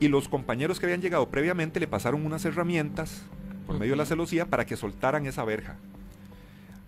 [0.00, 3.22] y los compañeros que habían llegado previamente le pasaron unas herramientas
[3.66, 5.76] por medio de la celosía para que soltaran esa verja.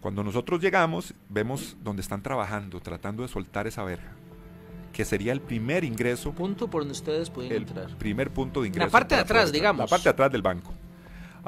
[0.01, 4.13] Cuando nosotros llegamos, vemos donde están trabajando, tratando de soltar esa verja,
[4.93, 6.33] que sería el primer ingreso.
[6.33, 7.97] Punto por donde ustedes pueden el entrar.
[7.97, 8.87] primer punto de ingreso.
[8.87, 9.81] La parte de atrás, digamos.
[9.81, 10.75] La parte de atrás del banco.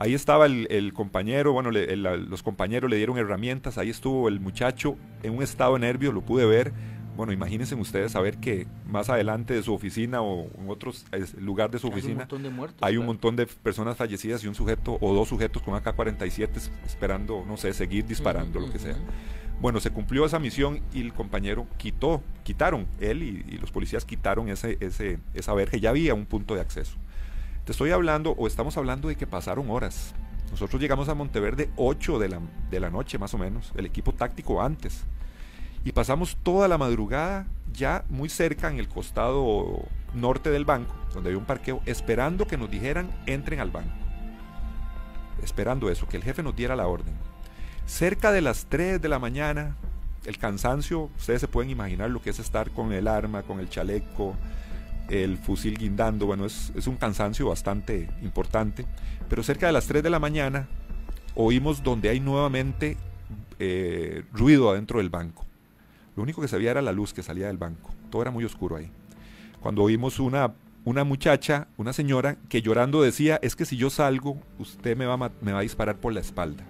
[0.01, 5.35] Ahí estaba el, compañero, bueno, los compañeros le dieron herramientas, ahí estuvo el muchacho en
[5.35, 6.73] un estado de nervio, lo pude ver,
[7.17, 10.93] bueno, imagínense ustedes saber que más adelante de su oficina o en otro
[11.41, 12.29] lugar de su oficina
[12.81, 17.45] hay un montón de personas fallecidas y un sujeto o dos sujetos con AK-47 esperando,
[17.45, 18.95] no sé, seguir disparando, lo que sea.
[19.61, 24.49] Bueno, se cumplió esa misión y el compañero quitó, quitaron, él y, los policías quitaron
[24.49, 26.99] ese, ese, esa verja, ya había un punto de acceso.
[27.69, 30.15] Te estoy hablando, o estamos hablando de que pasaron horas.
[30.51, 34.15] Nosotros llegamos a Monteverde 8 de la, de la noche más o menos, el equipo
[34.15, 35.05] táctico antes
[35.85, 39.83] y pasamos toda la madrugada ya muy cerca en el costado
[40.15, 43.93] norte del banco, donde había un parqueo, esperando que nos dijeran entren al banco.
[45.43, 47.13] Esperando eso, que el jefe nos diera la orden.
[47.85, 49.77] Cerca de las 3 de la mañana,
[50.25, 53.69] el cansancio, ustedes se pueden imaginar lo que es estar con el arma, con el
[53.69, 54.37] chaleco,
[55.09, 58.87] el fusil guindando, bueno, es, un cansancio bastante importante,
[59.29, 60.69] pero cerca de las 3 de la mañana
[61.35, 62.97] oímos donde hay nuevamente
[63.59, 65.45] eh, ruido adentro del banco.
[66.17, 67.95] Lo único que se veía era la luz que salía del banco.
[68.11, 68.91] Todo era muy oscuro ahí.
[69.61, 74.41] Cuando oímos una, una muchacha, una señora, que llorando decía, es que si yo salgo,
[74.59, 76.65] usted me va me va a disparar por la espalda.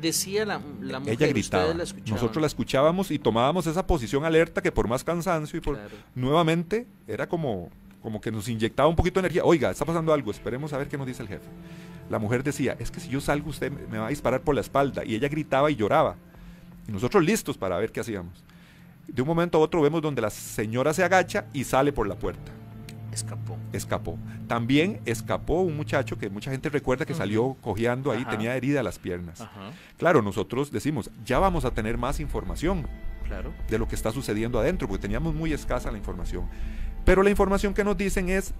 [0.00, 1.74] Decía la, la mujer, Ella gritaba.
[2.06, 5.78] Nosotros la escuchábamos y tomábamos esa posición alerta que por más cansancio y por
[6.14, 7.68] nuevamente era como,
[8.02, 9.44] como que nos inyectaba un poquito de energía.
[9.44, 11.48] Oiga, está pasando algo, esperemos a ver qué nos dice el jefe.
[12.10, 14.60] La mujer decía, es que si yo salgo usted me va a disparar por la
[14.60, 15.04] espalda.
[15.04, 16.16] Y ella gritaba y lloraba.
[16.86, 18.44] Y nosotros listos para ver qué hacíamos.
[19.06, 22.14] De un momento a otro vemos donde la señora se agacha y sale por la
[22.14, 22.52] puerta.
[23.18, 23.58] Escapó.
[23.72, 24.18] Escapó.
[24.46, 29.00] También escapó un muchacho que mucha gente recuerda que salió cojeando ahí, tenía herida las
[29.00, 29.44] piernas.
[29.96, 32.86] Claro, nosotros decimos, ya vamos a tener más información
[33.26, 33.52] claro.
[33.68, 36.48] de lo que está sucediendo adentro, porque teníamos muy escasa la información.
[37.04, 38.54] Pero la información que nos dicen es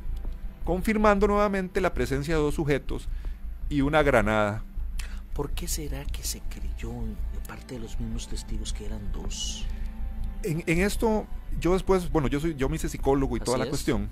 [0.64, 3.08] confirmando nuevamente la presencia de dos sujetos
[3.68, 4.64] y una granada.
[5.34, 6.90] ¿Por qué será que se creyó
[7.32, 9.66] de parte de los mismos testigos que eran dos?
[10.42, 11.26] en, esto,
[11.60, 14.08] yo después, bueno, yo, soy, yo me hice psicólogo y toda la cuestión,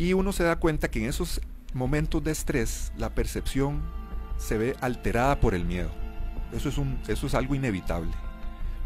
[0.00, 1.42] y uno se da cuenta que en esos
[1.74, 3.82] momentos de estrés, la percepción
[4.38, 5.90] se ve alterada por el miedo.
[6.54, 8.10] Eso es, un, eso es algo inevitable.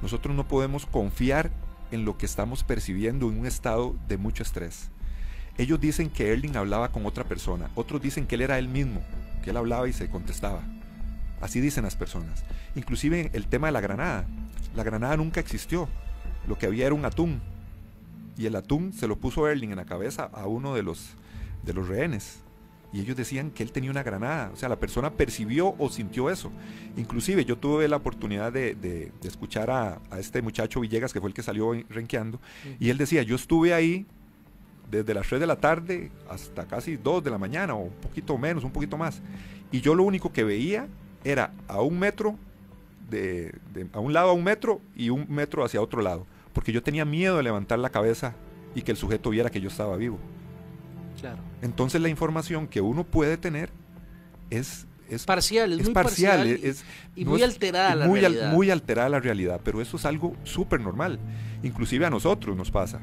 [0.03, 1.53] Nosotros no podemos confiar
[1.93, 4.91] en lo que estamos percibiendo en un estado de mucho estrés.
[5.57, 9.01] Ellos dicen que Erling hablaba con otra persona, otros dicen que él era él mismo,
[9.45, 10.65] que él hablaba y se contestaba.
[11.41, 12.43] Así dicen las personas.
[12.75, 14.27] Inclusive el tema de la granada.
[14.75, 15.89] La granada nunca existió
[16.49, 17.41] lo que había era un atún.
[18.37, 21.15] Y el atún se lo puso Erling en la cabeza a uno de los,
[21.63, 22.41] de los rehenes.
[22.93, 24.51] Y ellos decían que él tenía una granada.
[24.53, 26.53] O sea, la persona percibió o sintió eso.
[26.97, 31.43] Inclusive yo tuve la oportunidad de, escuchar a, este muchacho Villegas, que fue el que
[31.43, 32.41] salió renqueando.
[32.79, 34.07] Y él decía, yo estuve ahí
[34.91, 38.39] desde las 3 de la tarde hasta casi 2 de la mañana, o un poquito
[38.39, 39.23] menos, un poquito más.
[39.73, 40.87] Y yo lo único que veía
[41.25, 42.37] era a un metro,
[43.11, 43.59] de,
[43.93, 47.05] a un lado a un metro y un metro hacia otro lado porque yo tenía
[47.05, 48.35] miedo de levantar la cabeza
[48.75, 50.19] y que el sujeto viera que yo estaba vivo.
[51.21, 51.43] Claro.
[51.61, 53.71] Entonces la información que uno puede tener
[54.51, 56.59] es, es parcial, es, muy parcial,
[57.17, 58.53] y, muy alterada la realidad.
[58.53, 61.19] muy alterada la realidad, pero eso es algo súper normal.
[61.63, 63.01] Inclusive a nosotros nos pasa.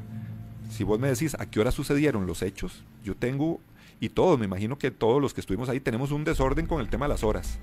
[0.70, 3.60] Si vos me decís a qué hora sucedieron los hechos, yo tengo,
[4.00, 6.88] y todos, me imagino que todos los que estuvimos ahí tenemos un desorden con el
[6.88, 7.58] tema de las horas,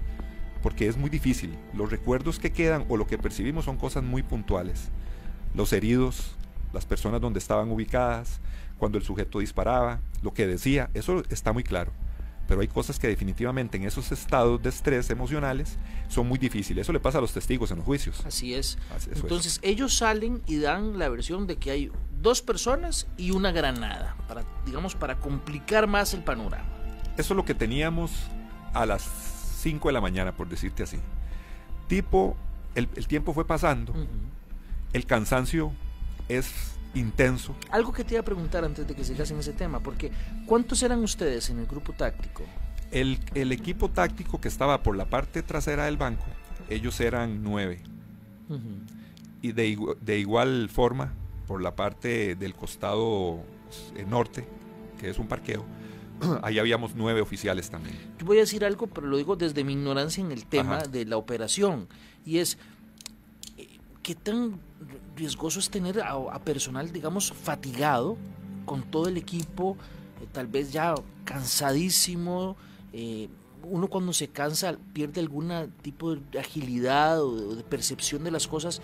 [0.61, 1.55] porque es muy difícil.
[1.73, 4.91] Los recuerdos que quedan o lo que percibimos son cosas muy puntuales
[5.53, 6.35] los heridos,
[6.73, 8.39] las personas donde estaban ubicadas,
[8.77, 11.91] cuando el sujeto disparaba, lo que decía, eso está muy claro.
[12.47, 16.81] Pero hay cosas que definitivamente en esos estados de estrés emocionales son muy difíciles.
[16.81, 18.25] Eso le pasa a los testigos en los juicios.
[18.25, 18.79] Así es.
[19.13, 24.15] Entonces ellos salen y dan la versión de que hay dos personas y una granada,
[24.27, 26.65] para, digamos, para complicar más el panorama.
[27.17, 28.11] Eso es lo que teníamos
[28.73, 29.03] a las
[29.61, 30.97] 5 de la mañana, por decirte así.
[31.87, 32.35] Tipo,
[32.73, 33.93] el, tiempo fue pasando
[34.93, 35.71] el cansancio
[36.27, 36.51] es
[36.93, 37.55] intenso.
[37.71, 40.11] Algo que te iba a preguntar antes de que sigas en ese tema, porque
[40.45, 42.43] ¿cuántos eran ustedes en el grupo táctico?
[42.91, 46.25] El, el equipo táctico que estaba por la parte trasera del banco,
[46.69, 47.81] ellos eran nueve.
[49.41, 51.13] Y de, de igual forma,
[51.47, 53.43] por la parte del costado
[54.07, 54.47] norte,
[54.99, 55.65] que es un parqueo,
[56.41, 57.95] ahí habíamos nueve oficiales también.
[58.17, 60.87] Yo voy a decir algo, pero lo digo desde mi ignorancia en el tema Ajá.
[60.87, 61.87] de la operación.
[62.25, 62.57] Y es,
[63.57, 63.67] eh,
[64.01, 64.59] ¿qué tan
[65.15, 68.17] riesgoso es tener a, personal, digamos, fatigado
[68.65, 69.77] con todo el equipo,
[70.21, 72.55] eh, tal vez ya cansadísimo?
[72.93, 73.29] eh,
[73.63, 78.31] uno cuando se cansa pierde algún tipo de agilidad o de, o de percepción de
[78.31, 78.81] las cosas.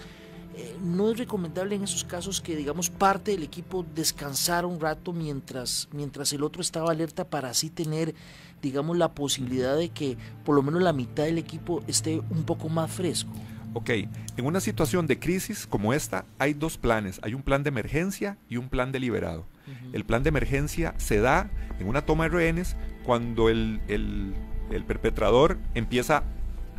[0.57, 5.11] Eh, no es recomendable en esos casos que, digamos, parte del equipo descansara un rato
[5.11, 8.15] mientras, mientras el otro estaba alerta para así tener,
[8.61, 12.69] digamos, la posibilidad de que por lo menos la mitad del equipo esté un poco
[12.69, 13.33] más fresco.
[13.77, 17.19] Ok, en una situación de crisis como esta hay dos planes.
[17.23, 19.45] Hay un plan de emergencia y un plan deliberado.
[19.93, 24.33] El plan de emergencia se da en una toma de rehenes cuando el, el-
[24.71, 26.23] el perpetrador empieza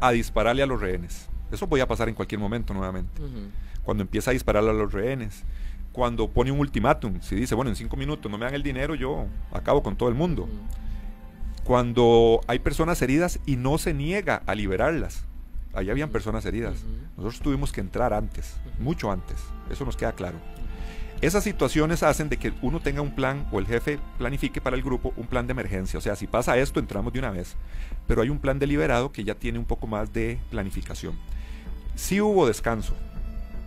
[0.00, 1.28] a dispararle a los rehenes.
[1.52, 3.20] Eso podía pasar en cualquier momento nuevamente.
[3.84, 5.44] Cuando empieza a dispararle a los rehenes.
[5.92, 7.20] Cuando pone un ultimátum.
[7.20, 10.08] Si dice, bueno, en cinco minutos no me dan el dinero, yo acabo con todo
[10.08, 10.48] el mundo.
[11.64, 15.24] Cuando hay personas heridas y no se niega a liberarlas.
[15.76, 16.84] Ahí habían personas heridas.
[17.18, 19.36] Nosotros tuvimos que entrar antes, mucho antes.
[19.70, 20.38] Eso nos queda claro.
[21.20, 24.82] Esas situaciones hacen de que uno tenga un plan o el jefe planifique para el
[24.82, 25.98] grupo un plan de emergencia.
[25.98, 27.56] O sea, si pasa esto, entramos de una vez.
[28.06, 31.14] Pero hay un plan deliberado que ya tiene un poco más de planificación.
[31.94, 32.94] Sí hubo descanso,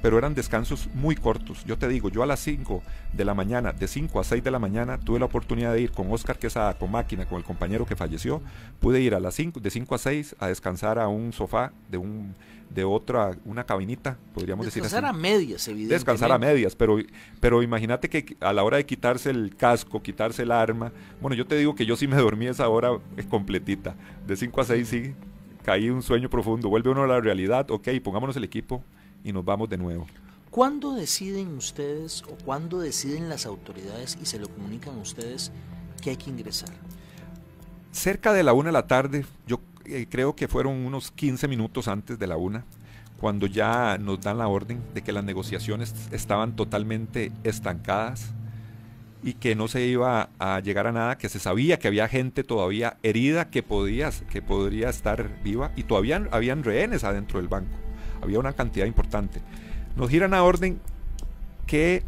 [0.01, 1.63] pero eran descansos muy cortos.
[1.65, 2.81] Yo te digo, yo a las 5
[3.13, 5.91] de la mañana, de 5 a 6 de la mañana, tuve la oportunidad de ir
[5.91, 8.41] con Oscar Quesada, con máquina, con el compañero que falleció.
[8.79, 11.97] Pude ir a las 5, de 5 a 6 a descansar a un sofá de
[11.97, 12.35] un
[12.69, 15.19] de otra, una cabinita, podríamos Descansar decir a así.
[15.19, 15.95] medias, evidentemente.
[15.95, 16.97] Descansar a medias, pero,
[17.39, 21.47] pero imagínate que a la hora de quitarse el casco, quitarse el arma, bueno, yo
[21.47, 23.95] te digo que yo sí me dormí esa hora eh, completita,
[24.27, 25.13] de 5 a 6 sí,
[25.63, 28.83] caí un sueño profundo, vuelve uno a la realidad, ok, pongámonos el equipo
[29.23, 30.08] y nos vamos de nuevo.
[30.51, 35.51] ¿Cuándo deciden ustedes o cuándo deciden las autoridades y se lo comunican a ustedes
[36.01, 36.69] que hay que ingresar?
[37.91, 41.88] Cerca de la una de la tarde, yo eh, creo que fueron unos 15 minutos
[41.88, 42.65] antes de la una,
[43.19, 48.34] cuando ya nos dan la orden de que las negociaciones estaban totalmente estancadas
[49.21, 52.43] y que no se iba a llegar a nada, que se sabía que había gente
[52.43, 57.75] todavía herida que, podía, que podría estar viva y todavía habían rehenes adentro del banco.
[58.21, 59.41] Había una cantidad importante.
[59.95, 60.79] Nos giran a orden
[61.67, 62.03] que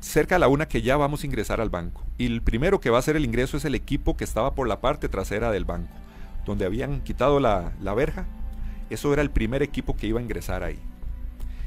[0.00, 2.02] cerca de la una que ya vamos a ingresar al banco.
[2.18, 4.68] Y el primero que va a hacer el ingreso es el equipo que estaba por
[4.68, 5.92] la parte trasera del banco,
[6.44, 8.26] donde habían quitado la, la verja.
[8.90, 10.78] Eso era el primer equipo que iba a ingresar ahí.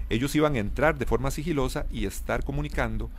[0.10, 3.10] Ellos iban a entrar de forma sigilosa y estar comunicando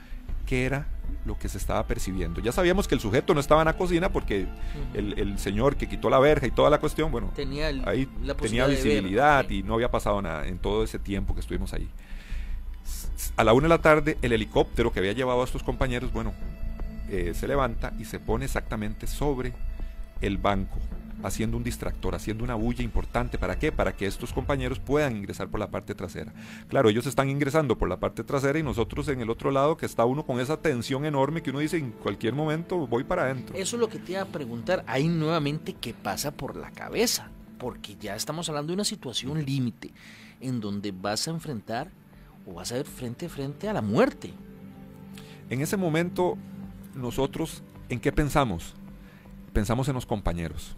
[0.47, 0.87] qué era
[1.25, 2.41] lo que se estaba percibiendo.
[2.41, 4.47] Ya sabíamos que el sujeto no estaba en la cocina porque
[4.95, 8.09] el, el señor que quitó la verja y toda la cuestión, bueno, tenía el- ahí
[8.23, 11.73] la tenía ver, visibilidad y no había pasado nada en todo ese tiempo que estuvimos
[11.75, 11.89] ahí.
[13.37, 16.33] A la una de la tarde, el helicóptero que había llevado a estos compañeros, bueno,
[17.11, 19.53] eh, se levanta y se pone exactamente sobre
[20.21, 20.77] el banco,
[21.23, 23.39] haciendo un distractor, haciendo una bulla importante.
[23.39, 23.73] ¿Para qué?
[23.73, 26.33] Para que estos compañeros puedan ingresar por la parte trasera.
[26.69, 29.87] Claro, ellos están ingresando por la parte trasera y nosotros en el otro lado, que
[29.87, 33.57] está uno con esa tensión enorme que uno dice en cualquier momento voy para adentro.
[33.57, 34.85] Eso es lo que te iba a preguntar.
[34.87, 37.31] Ahí nuevamente, ¿qué pasa por la cabeza?
[37.59, 39.93] Porque ya estamos hablando de una situación límite
[40.41, 41.91] en donde vas a enfrentar
[42.47, 44.33] o vas a ver frente a frente a la muerte.
[45.49, 46.37] En ese momento,
[46.95, 48.75] nosotros, ¿en qué pensamos?
[49.53, 50.77] Pensamos en los compañeros.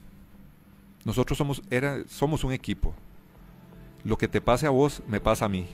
[1.08, 2.94] Nosotros somos, era, somos un equipo.
[4.04, 5.66] Lo que te pase a vos, me pasa a mí.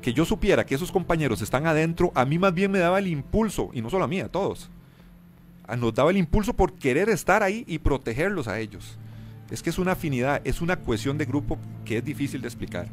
[0.00, 3.08] Que yo supiera que esos compañeros están adentro, a mí más bien me daba el
[3.08, 4.70] impulso, y no solo a mí, a todos.
[5.76, 8.98] Nos daba el impulso por querer estar ahí y protegerlos a ellos.
[9.50, 12.88] Es que es una afinidad, es una cohesión de grupo que es difícil de explicar.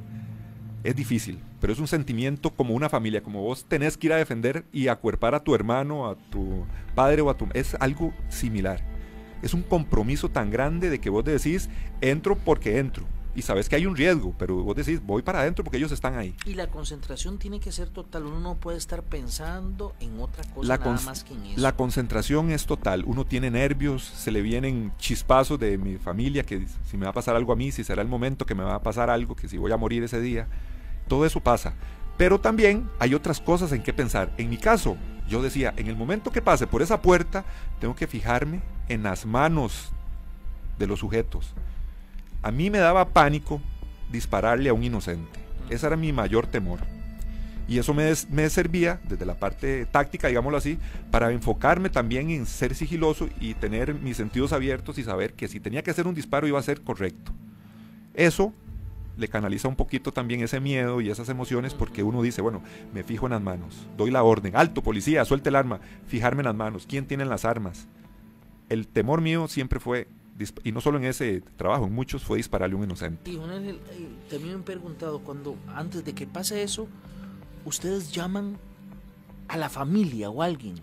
[0.83, 4.17] Es difícil, pero es un sentimiento como una familia, como vos tenés que ir a
[4.17, 6.65] defender y acuerpar a tu hermano, a tu
[6.95, 7.47] padre o a tu...
[7.53, 8.94] Es algo similar.
[9.45, 11.69] Es un compromiso tan grande de que vos decís,
[12.01, 13.05] entro porque entro.
[13.35, 16.17] Y sabes que hay un riesgo, pero vos decís, voy para adentro porque ellos están
[16.17, 16.33] ahí.
[16.45, 18.25] Y la concentración tiene que ser total.
[18.25, 21.61] Uno no puede estar pensando en otra cosa La, nada más que en eso.
[21.61, 23.03] la concentración es total.
[23.05, 27.13] Uno tiene nervios, se le vienen chispazos de mi familia, que si me va a
[27.13, 29.47] pasar algo a mí, si será el momento que me va a pasar algo, que
[29.47, 30.47] si voy a morir ese día.
[31.07, 31.75] Todo eso pasa.
[32.17, 34.31] Pero también hay otras cosas en que pensar.
[34.37, 34.97] En mi caso,
[35.27, 37.45] yo decía, en el momento que pase por esa puerta,
[37.79, 39.91] tengo que fijarme en las manos
[40.77, 41.53] de los sujetos.
[42.41, 43.61] A mí me daba pánico
[44.11, 45.39] dispararle a un inocente.
[45.69, 46.79] Ese era mi mayor temor.
[47.67, 50.77] Y eso me, me, servía, desde la parte táctica, digámoslo así,
[51.09, 55.59] para enfocarme también en ser sigiloso y tener mis sentidos abiertos y saber que si
[55.59, 57.33] tenía que hacer un disparo iba a ser correcto.
[58.13, 58.53] Eso
[59.17, 62.61] le canaliza un poquito también ese miedo y esas emociones porque uno dice, bueno,
[62.93, 66.45] me fijo en las manos, doy la orden, alto policía, suelte el arma, fijarme en
[66.45, 67.87] las manos, ¿quién tiene las armas?
[68.69, 70.07] El temor mío siempre fue,
[70.63, 73.31] y no solo en ese trabajo, en muchos fue dispararle a un inocente.
[73.31, 73.37] Y
[74.29, 76.87] también me han preguntado, cuando antes de que pase eso,
[77.63, 78.57] ustedes llaman
[79.47, 80.75] a la familia o a alguien.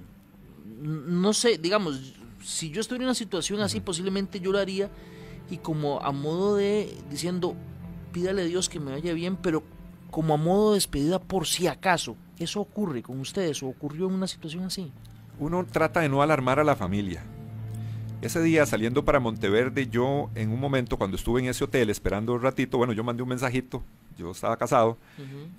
[0.81, 4.91] No sé, digamos, si yo estoy en una situación así, posiblemente yo lo haría
[5.51, 7.55] y como a modo de diciendo,
[8.13, 9.63] pídale a Dios que me vaya bien, pero
[10.11, 12.17] como a modo de despedida por si acaso.
[12.39, 14.93] ¿Eso ocurre con ustedes o ocurrió en una situación así?
[15.39, 17.25] Uno trata de no alarmar a la familia.
[18.21, 22.35] Ese día saliendo para Monteverde, yo en un momento cuando estuve en ese hotel esperando
[22.35, 23.83] un ratito, bueno, yo mandé un mensajito,
[24.17, 24.97] yo estaba casado,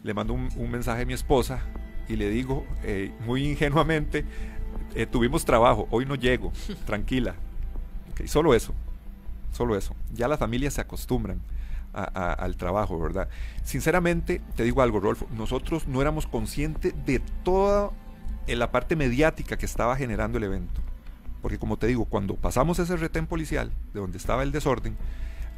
[0.01, 1.59] le mando un, mensaje a mi esposa
[2.07, 4.23] y le digo eh, muy ingenuamente,
[4.95, 6.53] eh, tuvimos trabajo, hoy no llego,
[6.85, 7.35] tranquila.
[8.27, 8.73] solo eso,
[9.51, 9.93] solo eso.
[10.13, 11.41] Ya las familias se acostumbran
[11.93, 13.29] al trabajo, ¿verdad?
[13.63, 17.91] Sinceramente, te digo algo, Rolfo, nosotros no éramos conscientes de toda
[18.47, 20.81] la parte mediática que estaba generando el evento.
[21.41, 24.97] Porque como te digo, cuando pasamos ese retén policial, de donde estaba el desorden,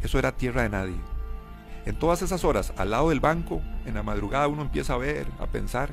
[0.01, 0.95] eso era tierra de nadie.
[1.85, 5.27] En todas esas horas, al lado del banco, en la madrugada uno empieza a ver,
[5.39, 5.91] a pensar.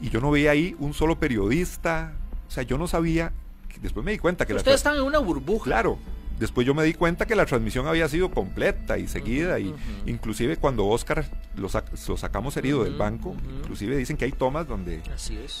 [0.00, 2.12] Y yo no veía ahí un solo periodista.
[2.46, 3.32] O sea, yo no sabía.
[3.80, 4.52] Después me di cuenta que...
[4.52, 5.64] Ustedes están en una burbuja.
[5.64, 5.98] Claro,
[6.40, 9.74] Después yo me di cuenta que la transmisión había sido completa y seguida, y
[10.06, 15.02] inclusive cuando Oscar lo, sacamos herido del banco, inclusive dicen que hay tomas donde,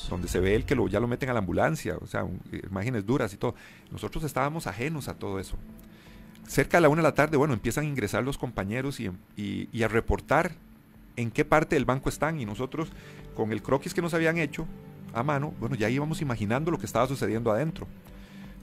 [0.08, 2.26] donde se ve el que lo, ya lo meten a la ambulancia, o sea,
[2.66, 3.54] imágenes duras y todo.
[3.90, 5.58] Nosotros estábamos ajenos a todo eso.
[6.48, 9.82] Cerca de la una de la tarde, bueno, empiezan a ingresar los compañeros y, y
[9.82, 10.52] a reportar
[11.16, 12.88] en qué parte del banco están y nosotros
[13.34, 14.66] con el croquis que nos habían hecho
[15.12, 17.86] a mano, bueno, ya íbamos imaginando lo que estaba sucediendo adentro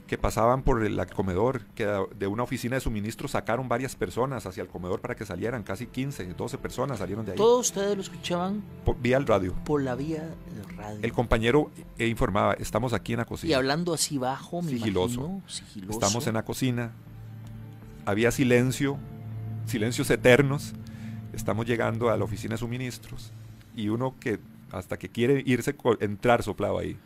[0.08, 4.62] que pasaban por el comedor, que de una oficina de suministro sacaron varias personas hacia
[4.62, 7.36] el comedor para que salieran, casi 15, 12 personas salieron de ahí.
[7.36, 8.64] ¿Todos ustedes lo escuchaban?
[9.00, 9.54] vía el radio.
[9.66, 10.98] Por la vía del radio.
[11.02, 13.50] El compañero informaba, estamos aquí en la cocina.
[13.50, 15.42] Y hablando así bajo, me sigiloso.
[15.46, 15.92] sigiloso.
[15.92, 16.92] Estamos en la cocina,
[18.06, 18.96] había silencio,
[19.66, 20.72] silencios eternos,
[21.34, 23.30] estamos llegando a la oficina de suministros
[23.76, 24.40] y uno que
[24.72, 26.96] hasta que quiere irse, entrar soplaba ahí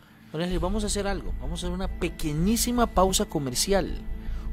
[0.61, 3.99] vamos a hacer algo, vamos a hacer una pequeñísima pausa comercial.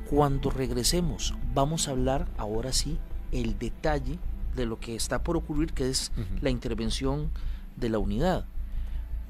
[0.09, 2.97] Cuando regresemos, vamos a hablar ahora sí
[3.31, 4.17] el detalle
[4.55, 6.11] de lo que está por ocurrir, que es
[6.41, 7.29] la intervención
[7.75, 8.45] de la unidad.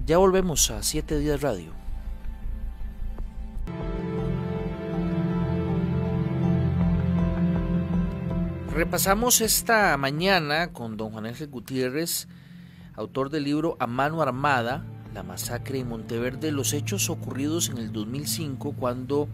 [0.05, 1.71] Ya volvemos a 7 días radio.
[8.73, 12.29] Repasamos esta mañana con don Juan Ángel Gutiérrez,
[12.95, 17.91] autor del libro A Mano Armada, la masacre en Monteverde, los hechos ocurridos en el
[17.91, 19.27] 2005 cuando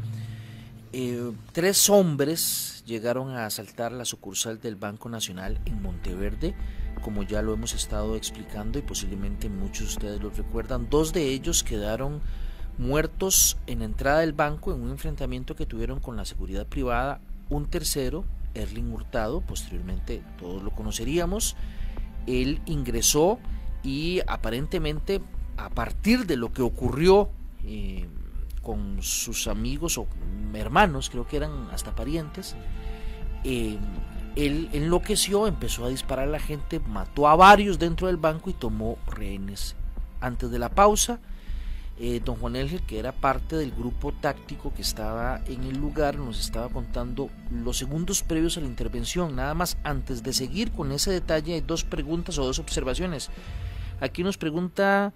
[0.93, 6.55] eh, tres hombres llegaron a asaltar la sucursal del Banco Nacional en Monteverde,
[7.01, 10.89] como ya lo hemos estado explicando y posiblemente muchos de ustedes lo recuerdan.
[10.89, 12.21] Dos de ellos quedaron
[12.77, 17.19] muertos en la entrada del banco en un enfrentamiento que tuvieron con la seguridad privada.
[17.49, 21.55] Un tercero, Erling Hurtado, posteriormente todos lo conoceríamos,
[22.25, 23.39] él ingresó
[23.83, 25.21] y aparentemente
[25.57, 27.29] a partir de lo que ocurrió
[27.63, 28.07] eh,
[28.61, 30.07] con sus amigos o
[30.53, 32.55] hermanos, creo que eran hasta parientes,
[33.43, 33.77] eh,
[34.35, 38.53] él enloqueció, empezó a disparar a la gente, mató a varios dentro del banco y
[38.53, 39.75] tomó rehenes.
[40.19, 41.19] Antes de la pausa,
[41.97, 46.17] eh, don Juan Elger, que era parte del grupo táctico que estaba en el lugar,
[46.17, 49.35] nos estaba contando los segundos previos a la intervención.
[49.35, 53.29] Nada más antes de seguir con ese detalle, hay dos preguntas o dos observaciones.
[54.01, 55.13] Aquí nos pregunta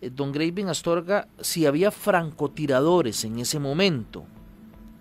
[0.00, 4.24] don Graven Astorga si había francotiradores en ese momento.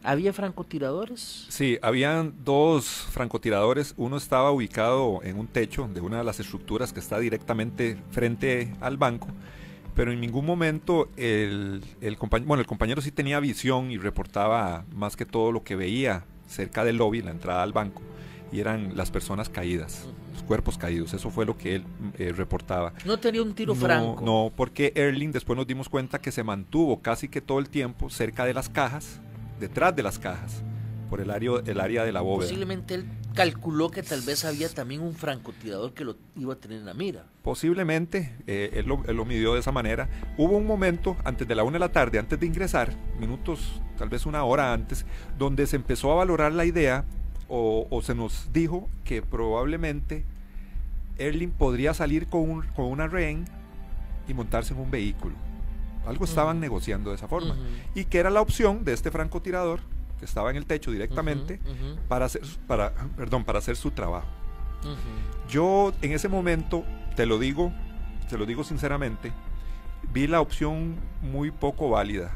[0.04, 1.46] ¿Había francotiradores?
[1.48, 3.94] Sí, habían dos francotiradores.
[3.96, 8.76] Uno estaba ubicado en un techo de una de las estructuras que está directamente frente
[8.82, 9.28] al banco,
[9.96, 14.84] pero en ningún momento el, el, compañero, bueno, el compañero sí tenía visión y reportaba
[14.94, 18.02] más que todo lo que veía cerca del lobby, la entrada al banco,
[18.52, 20.06] y eran las personas caídas
[20.42, 21.14] cuerpos caídos.
[21.14, 21.86] Eso fue lo que él
[22.18, 22.94] eh, reportaba.
[23.06, 24.24] No tenía un tiro franco.
[24.26, 28.10] No, porque Erling después nos dimos cuenta que se mantuvo casi que todo el tiempo
[28.10, 29.20] cerca de las cajas,
[29.60, 30.64] detrás de las cajas,
[31.10, 32.48] por el área, el área de la bóveda.
[32.48, 36.80] Posiblemente él calculó que tal vez había también un francotirador que lo iba a tener
[36.80, 37.26] en la mira.
[37.44, 40.10] Posiblemente, eh, él, lo, él, lo, midió de esa manera.
[40.38, 44.10] Hubo un momento antes de la una de la tarde, antes de ingresar, minutos, tal
[44.10, 45.06] vez una hora antes,
[45.38, 47.06] donde se empezó a valorar la idea
[47.56, 50.26] o, se nos dijo que probablemente
[51.20, 53.46] Erling podría salir con, un, con una rehén
[54.28, 55.36] y montarse en un vehículo.
[56.08, 57.56] Algo estaban negociando de esa forma.
[57.96, 59.80] Y que era la opción de este francotirador,
[60.20, 61.60] que estaba en el techo directamente,
[62.08, 64.28] para, hacer, su- para, perdón, para hacer su trabajo.
[65.50, 66.84] Yo en ese momento,
[67.16, 67.72] te lo digo,
[68.30, 69.32] te lo digo sinceramente,
[70.12, 72.32] vi la opción muy poco válida.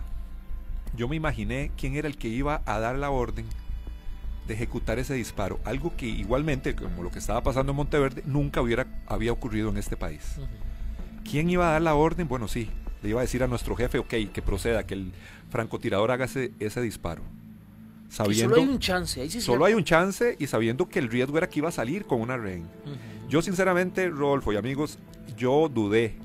[0.95, 3.45] Yo me imaginé quién era el que iba a dar la orden
[4.48, 8.62] de ejecutar ese disparo, algo que igualmente, como lo que estaba pasando en Monteverde, nunca
[8.62, 10.38] hubiera, había ocurrido en este país.
[11.30, 12.28] ¿Quién iba a dar la orden?
[12.28, 12.70] Bueno, sí,
[13.04, 15.12] le iba a decir a nuestro jefe, ok, que proceda, que el
[15.50, 17.22] francotirador haga ese, ese disparo.
[18.08, 21.00] Que Sabiendo, solo hay un chance, ahí sí solo hay un chance y sabiendo que
[21.00, 22.66] el riesgo era que iba a salir con una rehén.
[23.28, 24.98] Yo sinceramente, Rodolfo y amigos,
[25.36, 26.16] yo dudé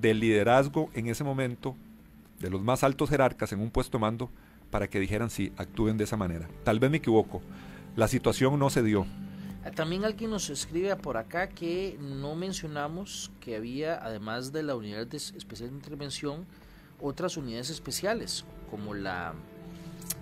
[0.00, 1.74] del liderazgo en ese momento
[2.38, 4.30] de los más altos jerarcas en un puesto de mando
[4.76, 6.50] para que dijeran sí, actúen de esa manera.
[6.62, 7.40] Tal vez me equivoco.
[7.94, 9.06] La situación no se dio.
[9.74, 15.06] También alguien nos escribe por acá que no mencionamos que había, además de la unidad
[15.06, 16.44] de especial de intervención,
[17.00, 19.32] otras unidades especiales, como la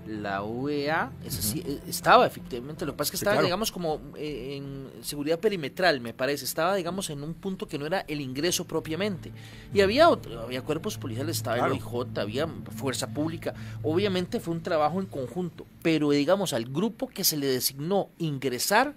[0.07, 3.47] la UEA, eh, estaba efectivamente, lo que pasa es que Sí, estaba, claro.
[3.47, 7.87] digamos, como eh, en seguridad perimetral, me parece, estaba, digamos, en un punto que no
[7.87, 9.33] era el ingreso propiamente.
[9.73, 11.75] Y había otro, había cuerpos policiales, estaba Claro.
[11.75, 12.47] el OIJ, había
[12.77, 17.47] fuerza pública, obviamente fue un trabajo en conjunto, pero digamos, al grupo que se le
[17.47, 18.95] designó ingresar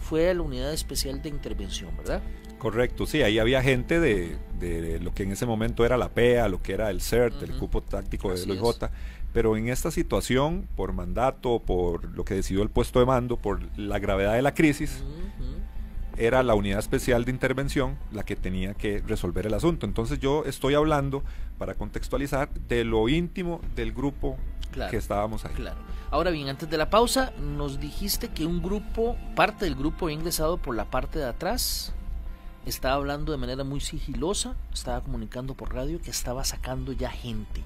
[0.00, 2.22] fue a la unidad especial de intervención, ¿verdad?
[2.58, 6.48] Correcto, sí, ahí había gente de, de lo que en ese momento era la PEA,
[6.48, 8.90] lo que era el CERT, el cupo táctico del OIJ,
[9.32, 13.60] pero en esta situación, por mandato, por lo que decidió el puesto de mando, por
[13.78, 15.02] la gravedad de la crisis.
[16.20, 19.86] Era la unidad especial de intervención la que tenía que resolver el asunto.
[19.86, 21.24] Entonces yo estoy hablando,
[21.58, 24.36] para contextualizar, de lo íntimo del grupo
[24.70, 24.90] Claro.
[24.90, 25.54] que estábamos ahí.
[25.54, 25.78] Claro.
[26.12, 30.16] Ahora bien, antes de la pausa, nos dijiste que un grupo, parte del grupo había
[30.18, 31.92] ingresado por la parte de atrás,
[32.66, 37.62] estaba hablando de manera muy sigilosa, estaba comunicando por radio que estaba sacando ya gente.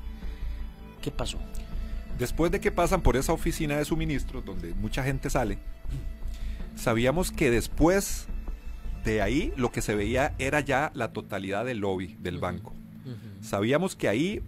[1.02, 1.38] ¿Qué pasó?
[2.18, 5.58] Después de que pasan por esa oficina de suministros donde mucha gente sale,
[6.76, 8.28] sabíamos que después
[9.04, 12.72] de ahí lo que se veía era ya la totalidad del lobby del banco.
[13.42, 14.42] Sabíamos que ahí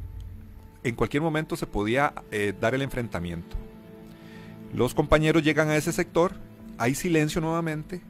[0.83, 3.57] en cualquier momento se podía eh, dar el enfrentamiento.
[4.73, 6.33] Los compañeros llegan a ese sector,
[6.79, 8.01] hay silencio nuevamente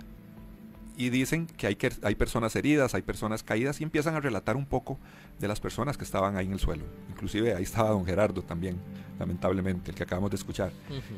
[0.97, 4.57] y dicen que hay, que hay personas heridas, hay personas caídas y empiezan a relatar
[4.57, 4.99] un poco
[5.39, 6.85] de las personas que estaban ahí en el suelo.
[7.11, 8.77] Inclusive ahí estaba don Gerardo también,
[9.19, 10.73] lamentablemente, el que acabamos de escuchar,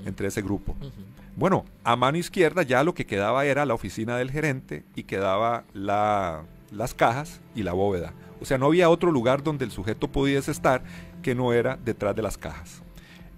[0.04, 0.74] entre ese grupo.
[1.36, 5.64] Bueno, a mano izquierda ya lo que quedaba era la oficina del gerente y quedaba
[5.74, 8.12] la- las cajas y la bóveda.
[8.40, 10.82] O sea, no había otro lugar donde el sujeto pudiese estar
[11.22, 12.82] que no era detrás de las cajas.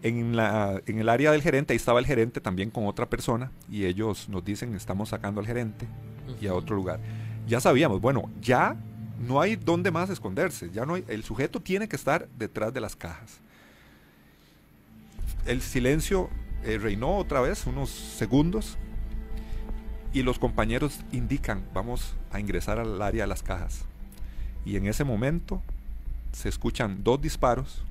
[0.03, 3.53] En, la, en el área del gerente, ahí estaba el gerente también con otra persona
[3.71, 5.87] y ellos nos dicen, estamos sacando al gerente
[6.41, 7.01] y a otro lugar.
[7.47, 8.77] Ya sabíamos, bueno, ya
[9.21, 12.81] no hay dónde más esconderse, ya no hay, el sujeto tiene que estar detrás de
[12.81, 13.41] las cajas.
[15.47, 16.31] El silencio
[16.65, 18.79] eh, reinó otra vez, unos segundos,
[20.13, 23.85] y los compañeros indican, vamos a ingresar al área de las cajas.
[24.65, 25.63] Y en ese momento
[26.33, 27.85] se escuchan dos disparos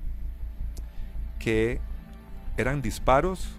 [1.39, 1.79] que
[2.61, 3.49] eran disparos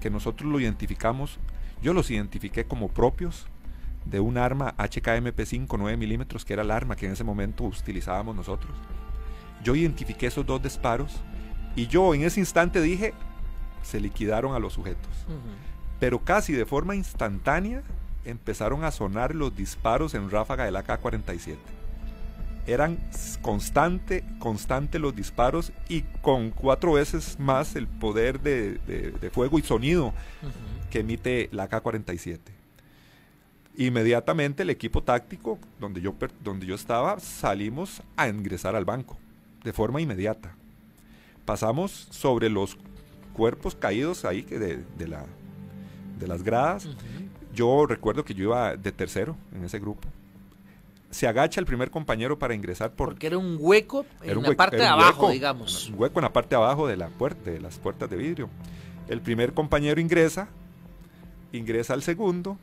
[0.00, 1.38] que nosotros lo identificamos,
[1.82, 3.46] yo los identifiqué como propios
[4.04, 8.36] de un arma HKMP5 9 milímetros, que era el arma que en ese momento utilizábamos
[8.36, 8.72] nosotros.
[9.62, 11.20] Yo identifiqué esos dos disparos
[11.74, 13.14] y yo en ese instante dije,
[13.82, 15.26] se liquidaron a los sujetos.
[15.98, 17.82] Pero casi de forma instantánea
[18.24, 21.56] empezaron a sonar los disparos en ráfaga del AK-47.
[22.66, 22.98] Eran
[23.42, 29.58] constante, constante los disparos y con cuatro veces más el poder de, de- de fuego
[29.58, 30.12] y sonido
[30.90, 32.38] que emite la AK-47.
[33.78, 39.18] Inmediatamente el equipo táctico donde yo, donde yo estaba salimos a ingresar al banco
[39.62, 40.54] de forma inmediata.
[41.44, 42.78] Pasamos sobre los
[43.34, 45.24] cuerpos caídos ahí de, de la,
[46.18, 46.88] de las gradas.
[47.54, 50.08] Yo recuerdo que yo iba de tercero en ese grupo.
[51.10, 54.56] Se agacha el primer compañero para ingresar por Porque era un hueco en la hueco-
[54.56, 55.88] parte de abajo, hueco, digamos.
[55.90, 58.48] Un hueco en la parte de abajo de la puerta, de las puertas de vidrio.
[59.08, 60.48] El primer compañero ingresa,
[61.52, 62.58] ingresa al segundo,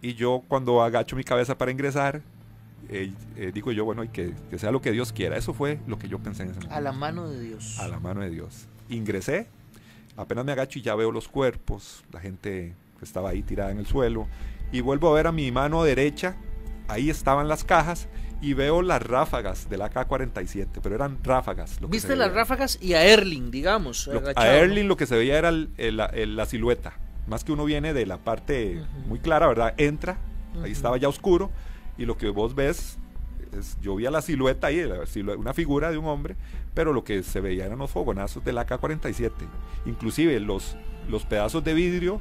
[0.00, 2.22] y yo cuando agacho mi cabeza para ingresar,
[2.88, 5.36] eh, eh, digo yo, bueno, y que, que sea lo que Dios quiera.
[5.36, 6.76] Eso fue lo que yo pensé en ese momento.
[6.76, 7.78] A la mano de Dios.
[7.80, 8.66] A la mano de Dios.
[8.88, 9.48] Ingresé,
[10.16, 13.78] apenas me agacho y ya veo los cuerpos, la gente que estaba ahí tirada en
[13.78, 14.28] el suelo,
[14.70, 16.36] y vuelvo a ver a mi mano derecha,
[16.88, 18.08] ahí estaban las cajas,
[18.40, 21.80] y veo las ráfagas del AK-47, pero eran ráfagas.
[21.80, 22.40] lo Viste las veía.
[22.42, 24.06] ráfagas y a Erling, digamos.
[24.06, 24.54] Lo- a.
[24.56, 26.92] Erling lo que se veía era el- el- la- el- la silueta.
[27.26, 29.72] Más que uno viene de la parte muy clara, ¿verdad?
[29.78, 30.18] Entra,
[30.54, 30.64] Ujú.
[30.64, 31.50] ahí estaba ya oscuro,
[31.96, 32.98] y lo que vos ves
[33.58, 36.36] es, yo vi a la silueta ahí, la silue- una figura de un hombre,
[36.74, 39.46] pero lo que se veía eran los fogonazos del AK-47.
[39.86, 40.76] Inclusive los,
[41.08, 42.20] los pedazos de vidrio,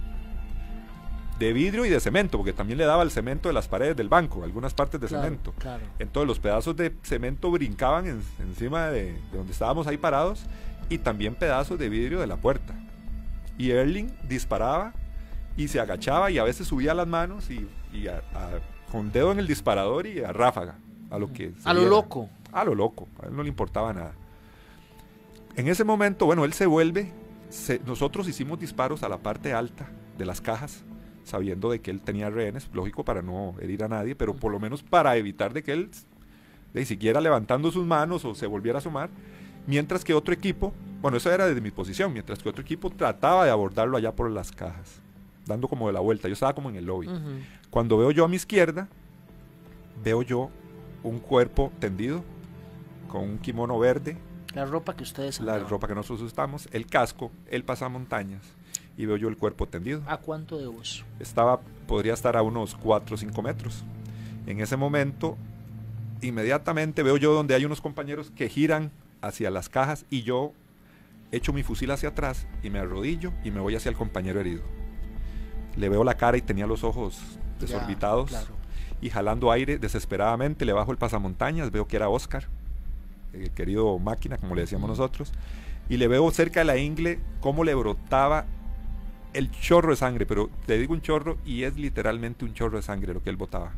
[1.40, 4.08] de vidrio y de cemento, porque también le daba el cemento de las paredes del
[4.10, 5.54] banco, algunas partes de Claro, cemento.
[5.58, 5.84] claro.
[6.00, 10.46] Entonces los pedazos de cemento brincaban en- encima de, de donde estábamos ahí parados
[10.90, 12.76] y también pedazos de vidrio de la puerta.
[13.58, 14.94] Y Erling disparaba
[15.58, 18.60] y se agachaba y a veces subía las manos y, y a- a-
[18.92, 20.76] con dedo en el disparador y a ráfaga,
[21.10, 21.52] a lo que...
[21.66, 21.96] A lo viera.
[21.96, 22.30] loco.
[22.52, 24.14] A lo loco, a él no le importaba nada.
[25.56, 27.12] En ese momento, bueno, él se vuelve,
[27.50, 30.84] se- nosotros hicimos disparos a la parte alta de las cajas,
[31.24, 34.60] sabiendo de que él tenía rehenes, lógico para no herir a nadie, pero por lo
[34.60, 35.90] menos para evitar de que él
[36.74, 39.10] de, siguiera levantando sus manos o se volviera a asomar,
[39.68, 43.46] mientras que otro equipo, bueno, eso era desde mi posición, mientras que otro equipo trataba
[43.46, 45.02] de abordarlo allá por las cajas,
[45.46, 47.10] dando como de la vuelta, yo estaba como en el lobby.
[47.70, 48.88] Cuando veo yo a mi izquierda,
[50.04, 50.50] veo yo
[51.04, 52.24] un cuerpo tendido
[53.08, 54.18] con un kimono verde,
[54.56, 55.70] La ropa que ustedes la andaban.
[55.70, 58.42] ropa que nosotros usamos, el casco, el pasamontañas
[58.98, 60.02] y veo yo el cuerpo tendido.
[60.08, 61.04] ¿A cuánto de vos?
[61.20, 63.84] Estaba, podría estar a unos 4 o 5 metros.
[64.46, 65.38] En ese momento,
[66.22, 68.92] inmediatamente veo yo donde hay unos compañeros que giran
[69.22, 70.54] hacia las cajas y yo
[71.32, 74.62] echo mi fusil hacia atrás y me arrodillo y me voy hacia el compañero herido.
[75.76, 77.18] Le veo la cara y tenía los ojos
[77.60, 78.54] Ya, desorbitados claro.
[79.02, 82.48] y jalando aire desesperadamente le bajo el pasamontañas, veo que era Oscar,
[83.34, 85.32] el querido máquina, como le decíamos nosotros,
[85.90, 88.46] y le veo cerca de la ingle cómo le brotaba
[89.34, 92.84] el chorro de sangre, pero te digo un chorro y es literalmente un chorro de
[92.84, 93.74] sangre lo que él botaba.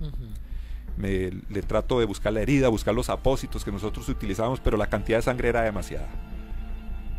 [0.98, 4.88] Me, le trato de buscar la herida, buscar los apósitos que nosotros utilizábamos, pero la
[4.88, 6.08] cantidad de sangre era demasiada.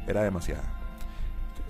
[0.06, 0.62] Era demasiada.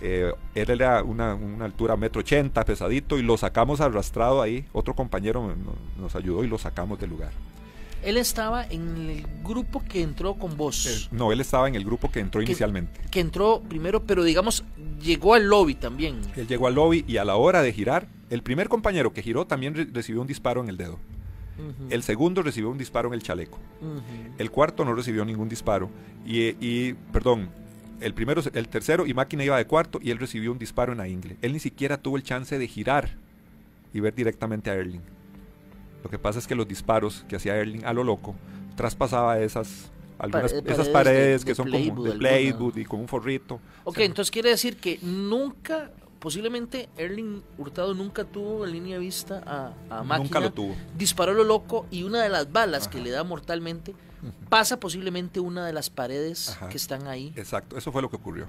[0.01, 4.67] Eh, él era una, una altura metro ochenta, pesadito, y lo sacamos arrastrado ahí.
[4.73, 7.33] Otro compañero no- nos ayudó y lo sacamos del lugar.
[8.07, 10.87] Él estaba en el grupo que entró con vos.
[10.87, 13.01] Eh, no, él estaba en el grupo que entró inicialmente.
[13.11, 14.65] Que entró primero, pero digamos,
[15.03, 16.21] llegó al lobby también.
[16.37, 19.47] Él llegó al lobby y a la hora de girar, el primer compañero que giró
[19.47, 20.99] también re- recibió un disparo en el dedo.
[21.89, 23.59] El segundo recibió un disparo en el chaleco.
[24.39, 25.89] El cuarto no recibió ningún disparo.
[26.27, 27.49] Y, y, perdón,
[28.01, 30.99] el primero, el tercero y máquina iba de cuarto y él recibió un disparo en
[30.99, 31.39] la ingle.
[31.41, 33.17] Él ni siquiera tuvo el chance de girar
[33.95, 35.01] y ver directamente a Erling.
[36.07, 38.37] Lo que pasa es que los disparos que hacía Erling a lo loco
[38.77, 39.91] traspasaba esas,
[40.21, 42.15] algunas, Pare- esas paredes paredes de- que de son como de alguna.
[42.15, 43.55] plywood y con un forrito.
[43.57, 45.91] Ok, O sea, entonces quiere decir que nunca,
[46.21, 50.19] posiblemente Erling Hurtado nunca tuvo en línea de vista a, a máquina.
[50.19, 50.77] nunca lo tuvo.
[50.97, 53.93] Disparó lo loco y una de las balas que le da mortalmente
[54.49, 56.69] pasa posiblemente una de las paredes Ajá.
[56.69, 57.33] que están ahí.
[57.35, 58.47] Exacto, eso fue lo que ocurrió.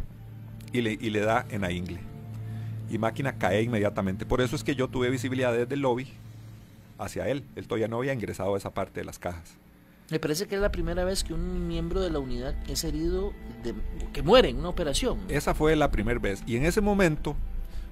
[0.74, 2.00] Y le, y le da en la ingle.
[2.90, 4.28] Y máquina cae inmediatamente.
[4.28, 6.08] Por eso es que yo tuve visibilidad desde el lobby
[6.98, 7.44] hacia él.
[7.56, 9.58] Él todavía no había ingresado a esa parte de las cajas.
[10.10, 13.34] Me parece que es la primera vez que un miembro de la unidad es herido,
[13.64, 13.74] de,
[14.14, 15.20] que muere en una operación.
[15.28, 16.44] Esa fue la primera vez.
[16.48, 17.36] Y en ese momento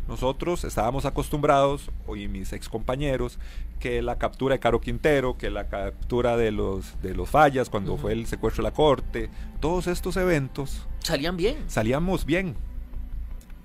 [0.07, 3.39] nosotros estábamos acostumbrados, y mis ex compañeros,
[3.79, 7.97] que la captura de Caro Quintero, que la captura de los, de los fallas cuando
[7.97, 9.29] fue el secuestro de la corte,
[9.59, 11.57] todos estos eventos Salían bien.
[11.67, 12.55] salíamos bien.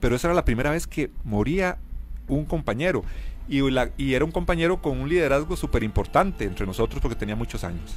[0.00, 1.78] Pero esa era la primera vez que moría
[2.26, 3.04] un compañero.
[3.50, 7.34] Y, la- y era un compañero con un liderazgo súper importante entre nosotros porque tenía
[7.36, 7.96] muchos años.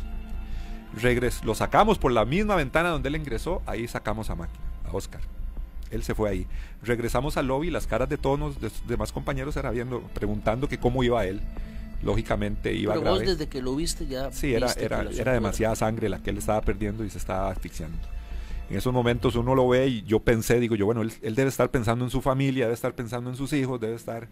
[1.02, 4.92] Regres, lo sacamos por la misma ventana donde él ingresó, ahí sacamos a máquina, a
[4.92, 5.22] Oscar.
[5.92, 6.48] Él se fue ahí.
[6.82, 10.80] Regresamos al lobby, las caras de todos los de- demás compañeros era viendo, preguntando que
[10.80, 11.40] cómo iba él.
[12.04, 13.32] Lógicamente iba Pero vos grave.
[13.32, 14.32] desde que lo viste ya.
[14.32, 17.98] Sí, era, era demasiada sangre la que él estaba perdiendo y se estaba asfixiando.
[18.70, 21.50] En esos momentos uno lo ve y yo pensé, digo yo, bueno, él, él debe
[21.50, 24.28] estar pensando en su familia, debe estar pensando en sus hijos, debe estar,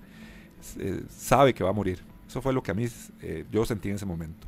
[0.79, 1.99] eh, sabe que va a morir.
[2.27, 2.87] Eso fue lo que a mí
[3.21, 4.47] eh, yo sentí en ese momento.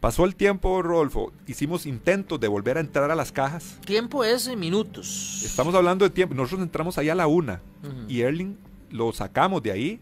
[0.00, 3.78] Pasó el tiempo, Rodolfo, hicimos intentos de volver a entrar a las cajas.
[3.86, 5.42] Tiempo es en minutos.
[5.44, 8.04] Estamos hablando de tiempo, nosotros entramos ahí a la una Ujú.
[8.10, 8.56] y Erling
[8.90, 10.00] lo sacamos de ahí,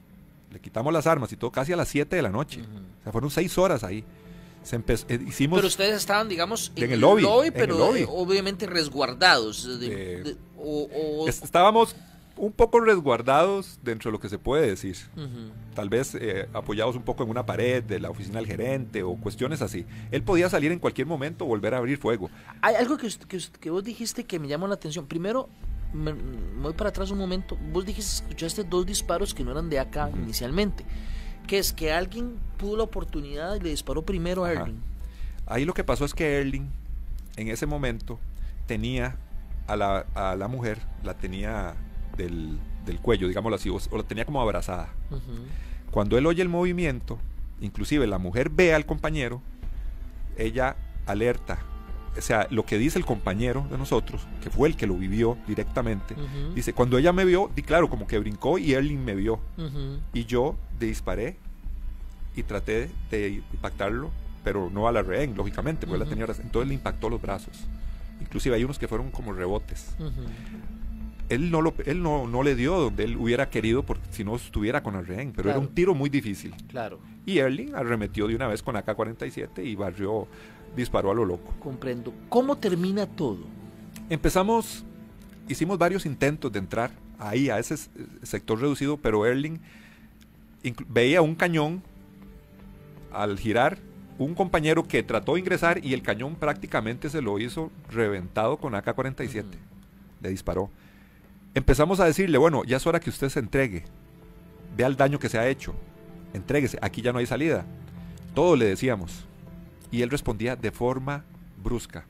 [0.51, 2.61] le quitamos las armas y todo casi a las 7 de la noche.
[2.63, 2.71] Ujú.
[2.79, 4.03] O sea, fueron seis horas ahí.
[4.65, 5.59] Se empezó, eh, hicimos...
[5.59, 8.01] Pero ustedes estaban, digamos, En el lobby, en el pero lobby.
[8.01, 9.79] eh, obviamente resguardados.
[9.81, 9.87] de-
[10.19, 10.89] Eh, de- o,
[11.23, 11.95] o- Es- Estábamos
[12.37, 14.97] un poco resguardados dentro de lo que se puede decir.
[15.75, 19.15] Tal vez eh, apoyados un poco en una pared de la oficina del gerente o
[19.17, 19.87] cuestiones así.
[20.11, 22.31] Él podía salir en cualquier momento, volver a abrir fuego.
[22.63, 23.09] Hay algo que,
[23.61, 25.07] que, vos dijiste que me llamó la atención.
[25.07, 25.49] Primero,
[25.93, 27.57] me, me voy para atrás un momento.
[27.73, 30.85] Vos dijiste, escuchaste dos disparos que no eran de acá inicialmente.
[31.47, 34.61] Que es que alguien pudo la oportunidad y le disparó primero a Ajá.
[34.63, 34.81] Erling.
[35.47, 36.71] Ahí lo que pasó es que Erling,
[37.37, 38.19] en ese momento,
[38.67, 39.17] tenía
[39.67, 41.75] a la, a la mujer, la tenía
[42.17, 44.89] del, del cuello, digámoslo así, o, o la tenía como abrazada.
[45.91, 47.19] Cuando él oye el movimiento,
[47.61, 49.43] inclusive la mujer ve al compañero,
[50.37, 51.59] ella alerta.
[52.17, 55.39] O sea, lo que dice el compañero de nosotros, que fue el que lo vivió
[55.47, 56.55] directamente, Ujú.
[56.55, 59.41] dice, cuando ella me vio, di claro, como que brincó y Erling me vio.
[60.13, 61.37] Y yo disparé
[62.37, 64.11] y traté de impactarlo,
[64.45, 66.11] pero no a la rehén, lógicamente, porque la Ujú.
[66.11, 66.27] tenía...
[66.43, 67.65] Entonces le impactó los brazos.
[68.21, 69.95] Inclusive hay unos que fueron como rebotes.
[71.35, 74.37] Él no, lo, él no, no le dio donde él hubiera querido porque si no
[74.37, 76.53] estuviera con el rehén, pero era un tiro muy difícil.
[76.69, 80.27] Claro, Y Erling arremetió de una vez con AK-47 y barrió,
[80.77, 81.55] disparó a lo loco.
[81.61, 82.13] comprendo.
[82.29, 83.39] ¿Cómo termina todo?
[84.11, 84.85] Empezamos,
[85.49, 87.91] hicimos varios intentos de entrar ahí a ese s-
[88.23, 89.59] sector reducido, pero Erling
[90.89, 91.83] veía un cañón
[93.13, 93.79] al girar,
[94.19, 98.75] un compañero que trató de ingresar y el cañón prácticamente se lo hizo reventado con
[98.75, 99.41] AK-47.
[99.41, 99.49] Ujú.
[100.21, 100.71] Le disparó.
[101.55, 103.85] Empezamos a decirle, bueno, ya es hora que usted se entregue.
[104.77, 105.75] Vea el daño que se ha hecho.
[106.33, 107.67] Entréguese, aquí ya no hay salida.
[108.35, 109.27] Todo le decíamos.
[109.91, 111.25] Y él respondía de forma
[111.63, 112.07] brusca.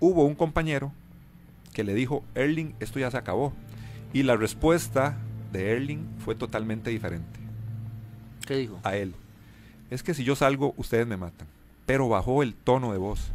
[0.00, 0.92] Hubo un compañero
[1.72, 3.52] que le dijo, Erling, esto ya se acabó.
[4.12, 5.16] Y la respuesta
[5.52, 7.38] de Erling fue totalmente diferente
[8.46, 8.80] ¿Qué dijo?
[8.82, 9.14] a él.
[9.90, 11.46] Es que si yo salgo, ustedes me matan.
[11.86, 13.30] Pero bajó el tono de voz.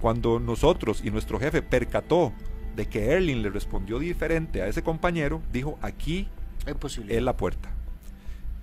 [0.00, 2.32] Cuando nosotros y nuestro jefe percató
[2.76, 6.28] de que Erling le respondió diferente a ese compañero, dijo, aquí
[7.08, 7.70] es la puerta.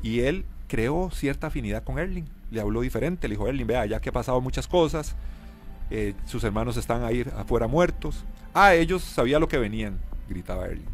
[0.01, 2.25] Y él creó cierta afinidad con Erling.
[2.51, 5.15] Le habló diferente, le dijo, Erling, vea, ya que ha pasado muchas cosas,
[5.89, 8.25] eh, sus hermanos están ahí afuera muertos.
[8.53, 9.99] Ah, ellos sabían lo que venían,
[10.29, 10.89] gritaba Erling.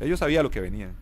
[0.00, 0.92] Ellos sabían lo que venían.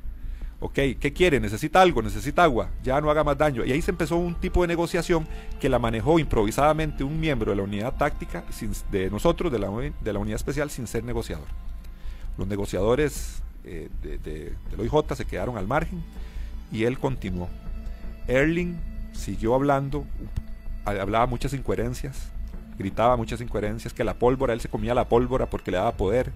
[0.58, 1.38] Ok, ¿qué quiere?
[1.38, 2.00] ¿Necesita algo?
[2.00, 2.70] ¿Necesita agua?
[2.82, 3.64] Ya no haga más daño.
[3.64, 5.26] Y ahí se empezó un tipo de negociación
[5.60, 8.42] que la manejó improvisadamente un miembro de la unidad táctica
[8.90, 11.46] de nosotros, de la, uni- de la unidad especial, sin ser negociador.
[12.38, 16.02] Los negociadores eh, de, de, del OIJ se quedaron al margen
[16.72, 17.48] y él continuó.
[18.26, 18.76] Erling
[19.12, 20.06] siguió hablando,
[20.86, 22.30] hablaba muchas incoherencias,
[22.78, 26.32] gritaba muchas incoherencias, que la pólvora, él se comía la pólvora porque le daba poder,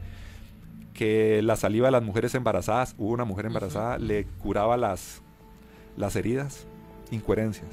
[1.01, 5.23] que la saliva de las mujeres embarazadas, hubo una mujer embarazada, le curaba las,
[5.97, 6.67] las heridas,
[7.11, 7.71] incoherencias.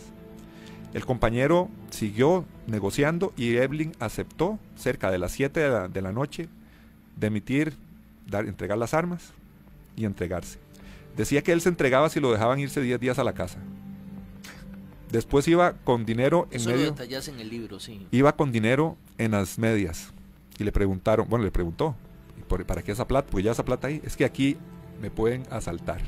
[0.93, 6.13] El compañero siguió negociando y Evelyn aceptó cerca de las 7 de la, de la
[6.13, 6.47] noche
[7.17, 7.73] de emitir,
[8.27, 9.33] dar, entregar las armas
[9.97, 10.57] y entregarse.
[11.17, 13.59] Decía que él se entregaba si lo dejaban irse 10 días a la casa.
[15.11, 18.07] Después iba con dinero en Eso lo medio detallas en el libro, sí.
[18.09, 20.13] iba con dinero en las medias
[20.57, 22.06] y le preguntaron, bueno, le preguntó, "¿Y
[22.47, 23.27] por- ¿para qué esa plata?
[23.29, 24.57] Porque ya esa plata ahí, es que aquí
[25.01, 26.01] me pueden asaltar,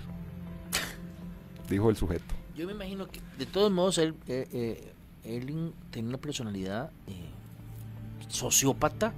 [1.69, 2.35] dijo el sujeto.
[2.57, 7.13] Yo me imagino que, de todos modos, él, eh, eh, Erling tenía una personalidad eh,
[8.27, 9.13] sociópata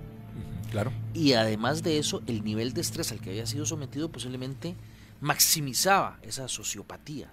[0.72, 0.91] Claro.
[1.13, 4.76] y además de eso, el nivel de estrés al que había sido sometido posiblemente
[5.19, 7.28] maximizaba esa sociopatía.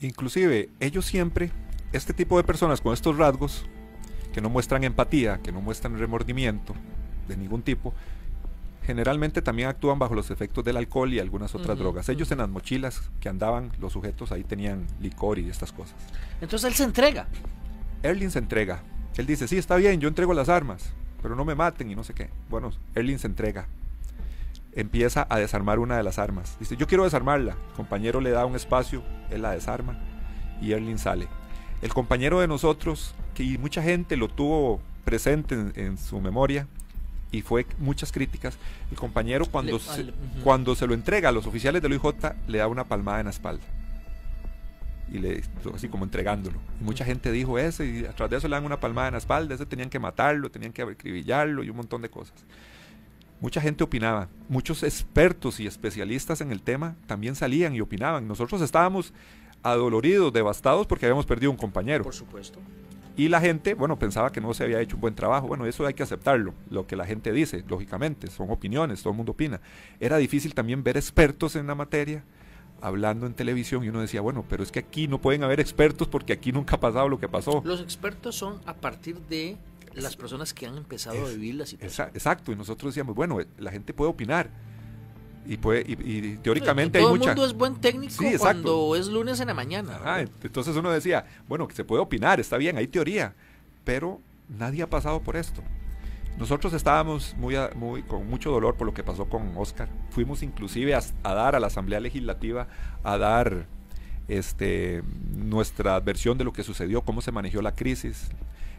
[0.00, 1.50] Inclusive, ellos siempre,
[1.92, 3.64] este tipo de personas con estos rasgos,
[4.32, 6.74] que no muestran empatía, que no muestran remordimiento
[7.28, 7.94] de ningún tipo,
[8.86, 12.08] generalmente también actúan bajo los efectos del alcohol y algunas otras drogas.
[12.08, 12.34] Ellos ujú.
[12.34, 15.96] en las mochilas que andaban, los sujetos ahí tenían licor y estas cosas.
[16.40, 17.26] Entonces él se entrega.
[18.02, 18.82] Erling se entrega.
[19.16, 22.04] Él dice, sí, está bien, yo entrego las armas, pero no me maten y no
[22.04, 22.28] sé qué.
[22.50, 23.66] Bueno, Erling se entrega.
[24.72, 26.56] Empieza a desarmar una de las armas.
[26.58, 27.52] Dice, yo quiero desarmarla.
[27.52, 29.98] El compañero le da un espacio, él la desarma
[30.60, 31.28] y Erling sale.
[31.80, 36.66] El compañero de nosotros, que mucha gente lo tuvo presente en, en su memoria
[37.36, 38.56] y fue muchas críticas,
[38.90, 42.14] el compañero cuando, Le- se, al- cuando se lo entrega a los oficiales del OIJ
[42.46, 43.62] le da una palmada en la espalda
[45.12, 45.42] y le
[45.74, 46.58] así como entregándolo.
[46.80, 49.18] Y mucha gente dijo eso y atrás de eso le dan una palmada en la
[49.18, 52.34] espalda, ese tenían que matarlo, tenían que acribillarlo y un montón de cosas.
[53.40, 58.26] Mucha gente opinaba, muchos expertos y especialistas en el tema también salían y opinaban.
[58.26, 59.12] Nosotros estábamos
[59.62, 62.04] adoloridos, devastados porque habíamos perdido un compañero.
[62.04, 62.58] Por supuesto.
[63.16, 65.46] Y la gente, bueno, pensaba que no se había hecho un buen trabajo.
[65.46, 69.16] Bueno, eso hay que aceptarlo, lo que la gente dice, lógicamente, son opiniones, todo el
[69.16, 69.60] mundo opina.
[70.00, 72.24] Era difícil también ver expertos en la materia
[72.80, 76.06] hablando en televisión y uno decía, bueno, pero es que aquí no pueden haber expertos
[76.06, 77.62] porque aquí nunca ha pasado lo que pasó.
[77.64, 79.56] Los expertos son a partir de
[79.94, 82.10] las personas que han empezado a vivir la situación.
[82.12, 84.50] Exacto, y nosotros decíamos, bueno, eh, la gente puede opinar.
[85.46, 87.30] Y, puede, y, y teóricamente todo hay el mucha...
[87.32, 89.98] mundo es buen técnico Sí, cuando es lunes en la mañana.
[89.98, 90.28] ¿verdad?
[90.42, 93.34] entonces uno decía, bueno, que se puede opinar, está bien, hay teoría,
[93.84, 95.62] pero nadie ha pasado por esto.
[96.38, 99.88] Nosotros estábamos muy, muy con mucho dolor por lo que pasó con Oscar.
[100.10, 102.66] Fuimos inclusive a, a dar a la Asamblea Legislativa
[103.04, 103.66] a dar
[104.26, 105.02] este
[105.36, 108.30] nuestra versión de lo que sucedió, cómo se manejó la crisis,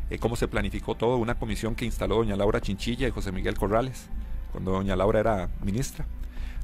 [0.09, 3.55] eh, cómo se planificó todo, una comisión que instaló doña Laura Chinchilla y José Miguel
[3.57, 4.09] Corrales,
[4.51, 6.05] cuando doña Laura era ministra.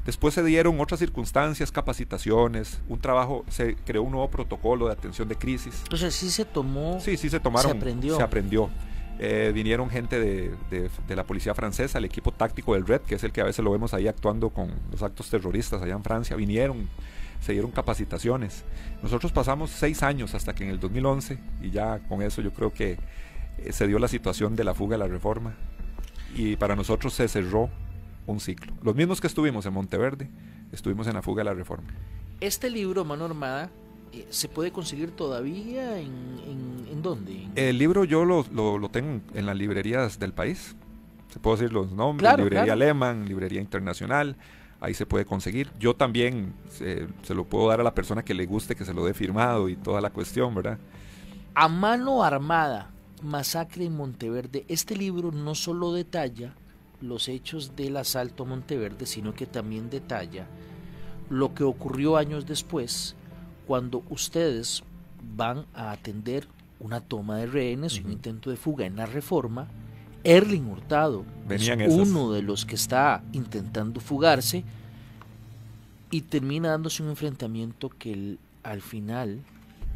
[0.06, 5.28] Después se dieron otras circunstancias, capacitaciones, un trabajo, se creó un nuevo protocolo de atención
[5.28, 5.82] de crisis.
[5.84, 7.00] Entonces sí se tomó.
[7.00, 7.72] Sí, sí se tomaron.
[7.72, 8.16] Se aprendió.
[8.18, 8.70] Se aprendió.
[9.20, 13.24] Eh, vinieron gente de, de, la policía francesa, el equipo táctico del Red, que es
[13.24, 16.36] el que a veces lo vemos ahí actuando con los actos terroristas allá en Francia,
[16.36, 16.90] vinieron,
[17.40, 18.64] se dieron capacitaciones.
[19.04, 22.74] Nosotros pasamos seis años hasta que en el 2011, y ya con eso yo creo
[22.74, 22.98] que
[23.60, 25.54] eh, se dio la situación de la fuga de la reforma,
[26.34, 27.70] y para nosotros se cerró
[28.32, 28.74] un ciclo.
[28.82, 30.30] Los mismos que estuvimos en Monteverde,
[30.72, 31.88] estuvimos en la fuga de la reforma.
[32.40, 33.70] Este libro, Mano Armada,
[34.14, 36.40] eh, ¿se puede conseguir todavía en,
[36.90, 37.48] en, dónde?
[37.56, 40.76] El libro yo lo, lo, tengo en las librerías del país.
[41.32, 44.36] Se puede decir los nombres, librería alemán, librería internacional,
[44.82, 45.72] ahí se puede conseguir.
[45.80, 48.94] Yo también se, se, lo puedo dar a la persona que le guste, que se
[48.94, 50.78] lo dé firmado y toda la cuestión, ¿verdad?
[51.56, 52.92] A mano armada,
[53.24, 56.54] Masacre en Monteverde, este libro no solo detalla
[57.02, 60.48] los hechos del asalto a Monteverde, sino que también detalla
[61.32, 63.16] lo que ocurrió años después,
[63.66, 64.84] cuando ustedes
[65.36, 66.46] van a atender
[66.80, 69.70] una toma de rehenes y un intento de fuga en la reforma,
[70.26, 74.66] Erling Hurtado es uno de los que está intentando fugarse
[76.12, 79.40] y termina dándose un enfrentamiento que al final,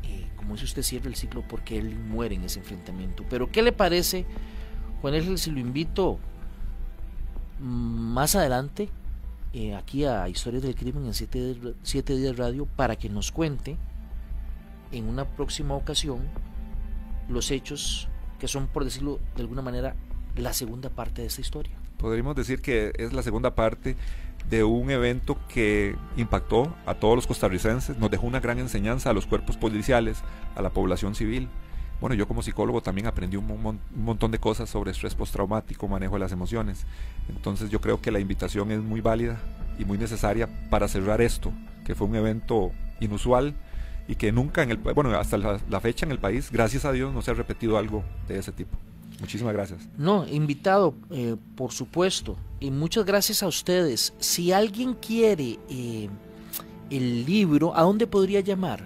[0.04, 3.26] eh, como si usted, cierra el ciclo porque Erling muere en ese enfrentamiento.
[3.30, 4.26] Pero ¿qué le parece,
[5.02, 6.18] Juan Ángel, si lo invito
[7.60, 8.90] más adelante
[9.54, 13.78] eh, aquí a Historias del Crimen en 7 días radio para que nos cuente
[14.92, 16.20] en una próxima ocasión
[17.30, 18.08] los hechos
[18.40, 19.96] que son, por decirlo de alguna manera,
[20.36, 21.74] la segunda parte de esta historia.
[21.98, 23.96] Podríamos decir que es la segunda parte
[24.50, 29.14] de un evento que impactó a todos los costarricenses, nos dejó una gran enseñanza a
[29.14, 30.22] los cuerpos policiales,
[30.56, 31.48] a la población civil
[32.02, 36.20] bueno, yo como psicólogo también aprendí un, montón de cosas sobre estrés postraumático, manejo de
[36.20, 36.86] las emociones.
[37.30, 39.40] Entonces yo creo que la invitación es muy válida
[39.80, 41.52] y muy necesaria para cerrar esto,
[41.86, 43.56] que fue un evento inusual
[44.08, 47.14] y que nunca en el bueno hasta la, fecha en el país, gracias a Dios,
[47.14, 48.78] no se ha repetido algo de ese tipo.
[49.22, 49.88] Muchísimas gracias.
[49.98, 52.36] No, invitado, eh, por supuesto.
[52.60, 54.14] Y muchas gracias a ustedes.
[54.20, 56.10] Si alguien quiere eh,
[56.90, 58.84] el libro, ¿a dónde podría llamar?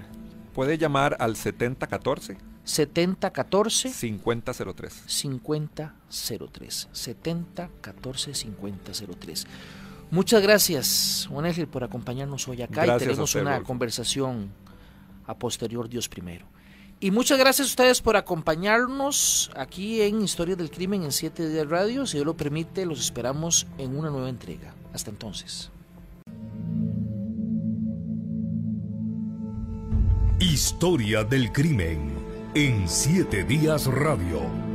[0.54, 9.48] Puede llamar al 7014 7014 5003 5003 7014 5003
[10.12, 14.50] Muchas gracias, Juan Ángel, por acompañarnos hoy acá y tenemos una conversación
[15.28, 16.48] a posterior, Dios primero.
[17.00, 21.70] Y muchas gracias a ustedes por acompañarnos aquí en Historia del Crimen en 7 días
[21.70, 22.08] radio.
[22.08, 24.74] Si Dios lo permite, los esperamos en una nueva entrega.
[24.94, 25.70] Hasta entonces.
[30.40, 32.19] Historia del Crimen
[32.56, 34.69] en Siete Días Radio.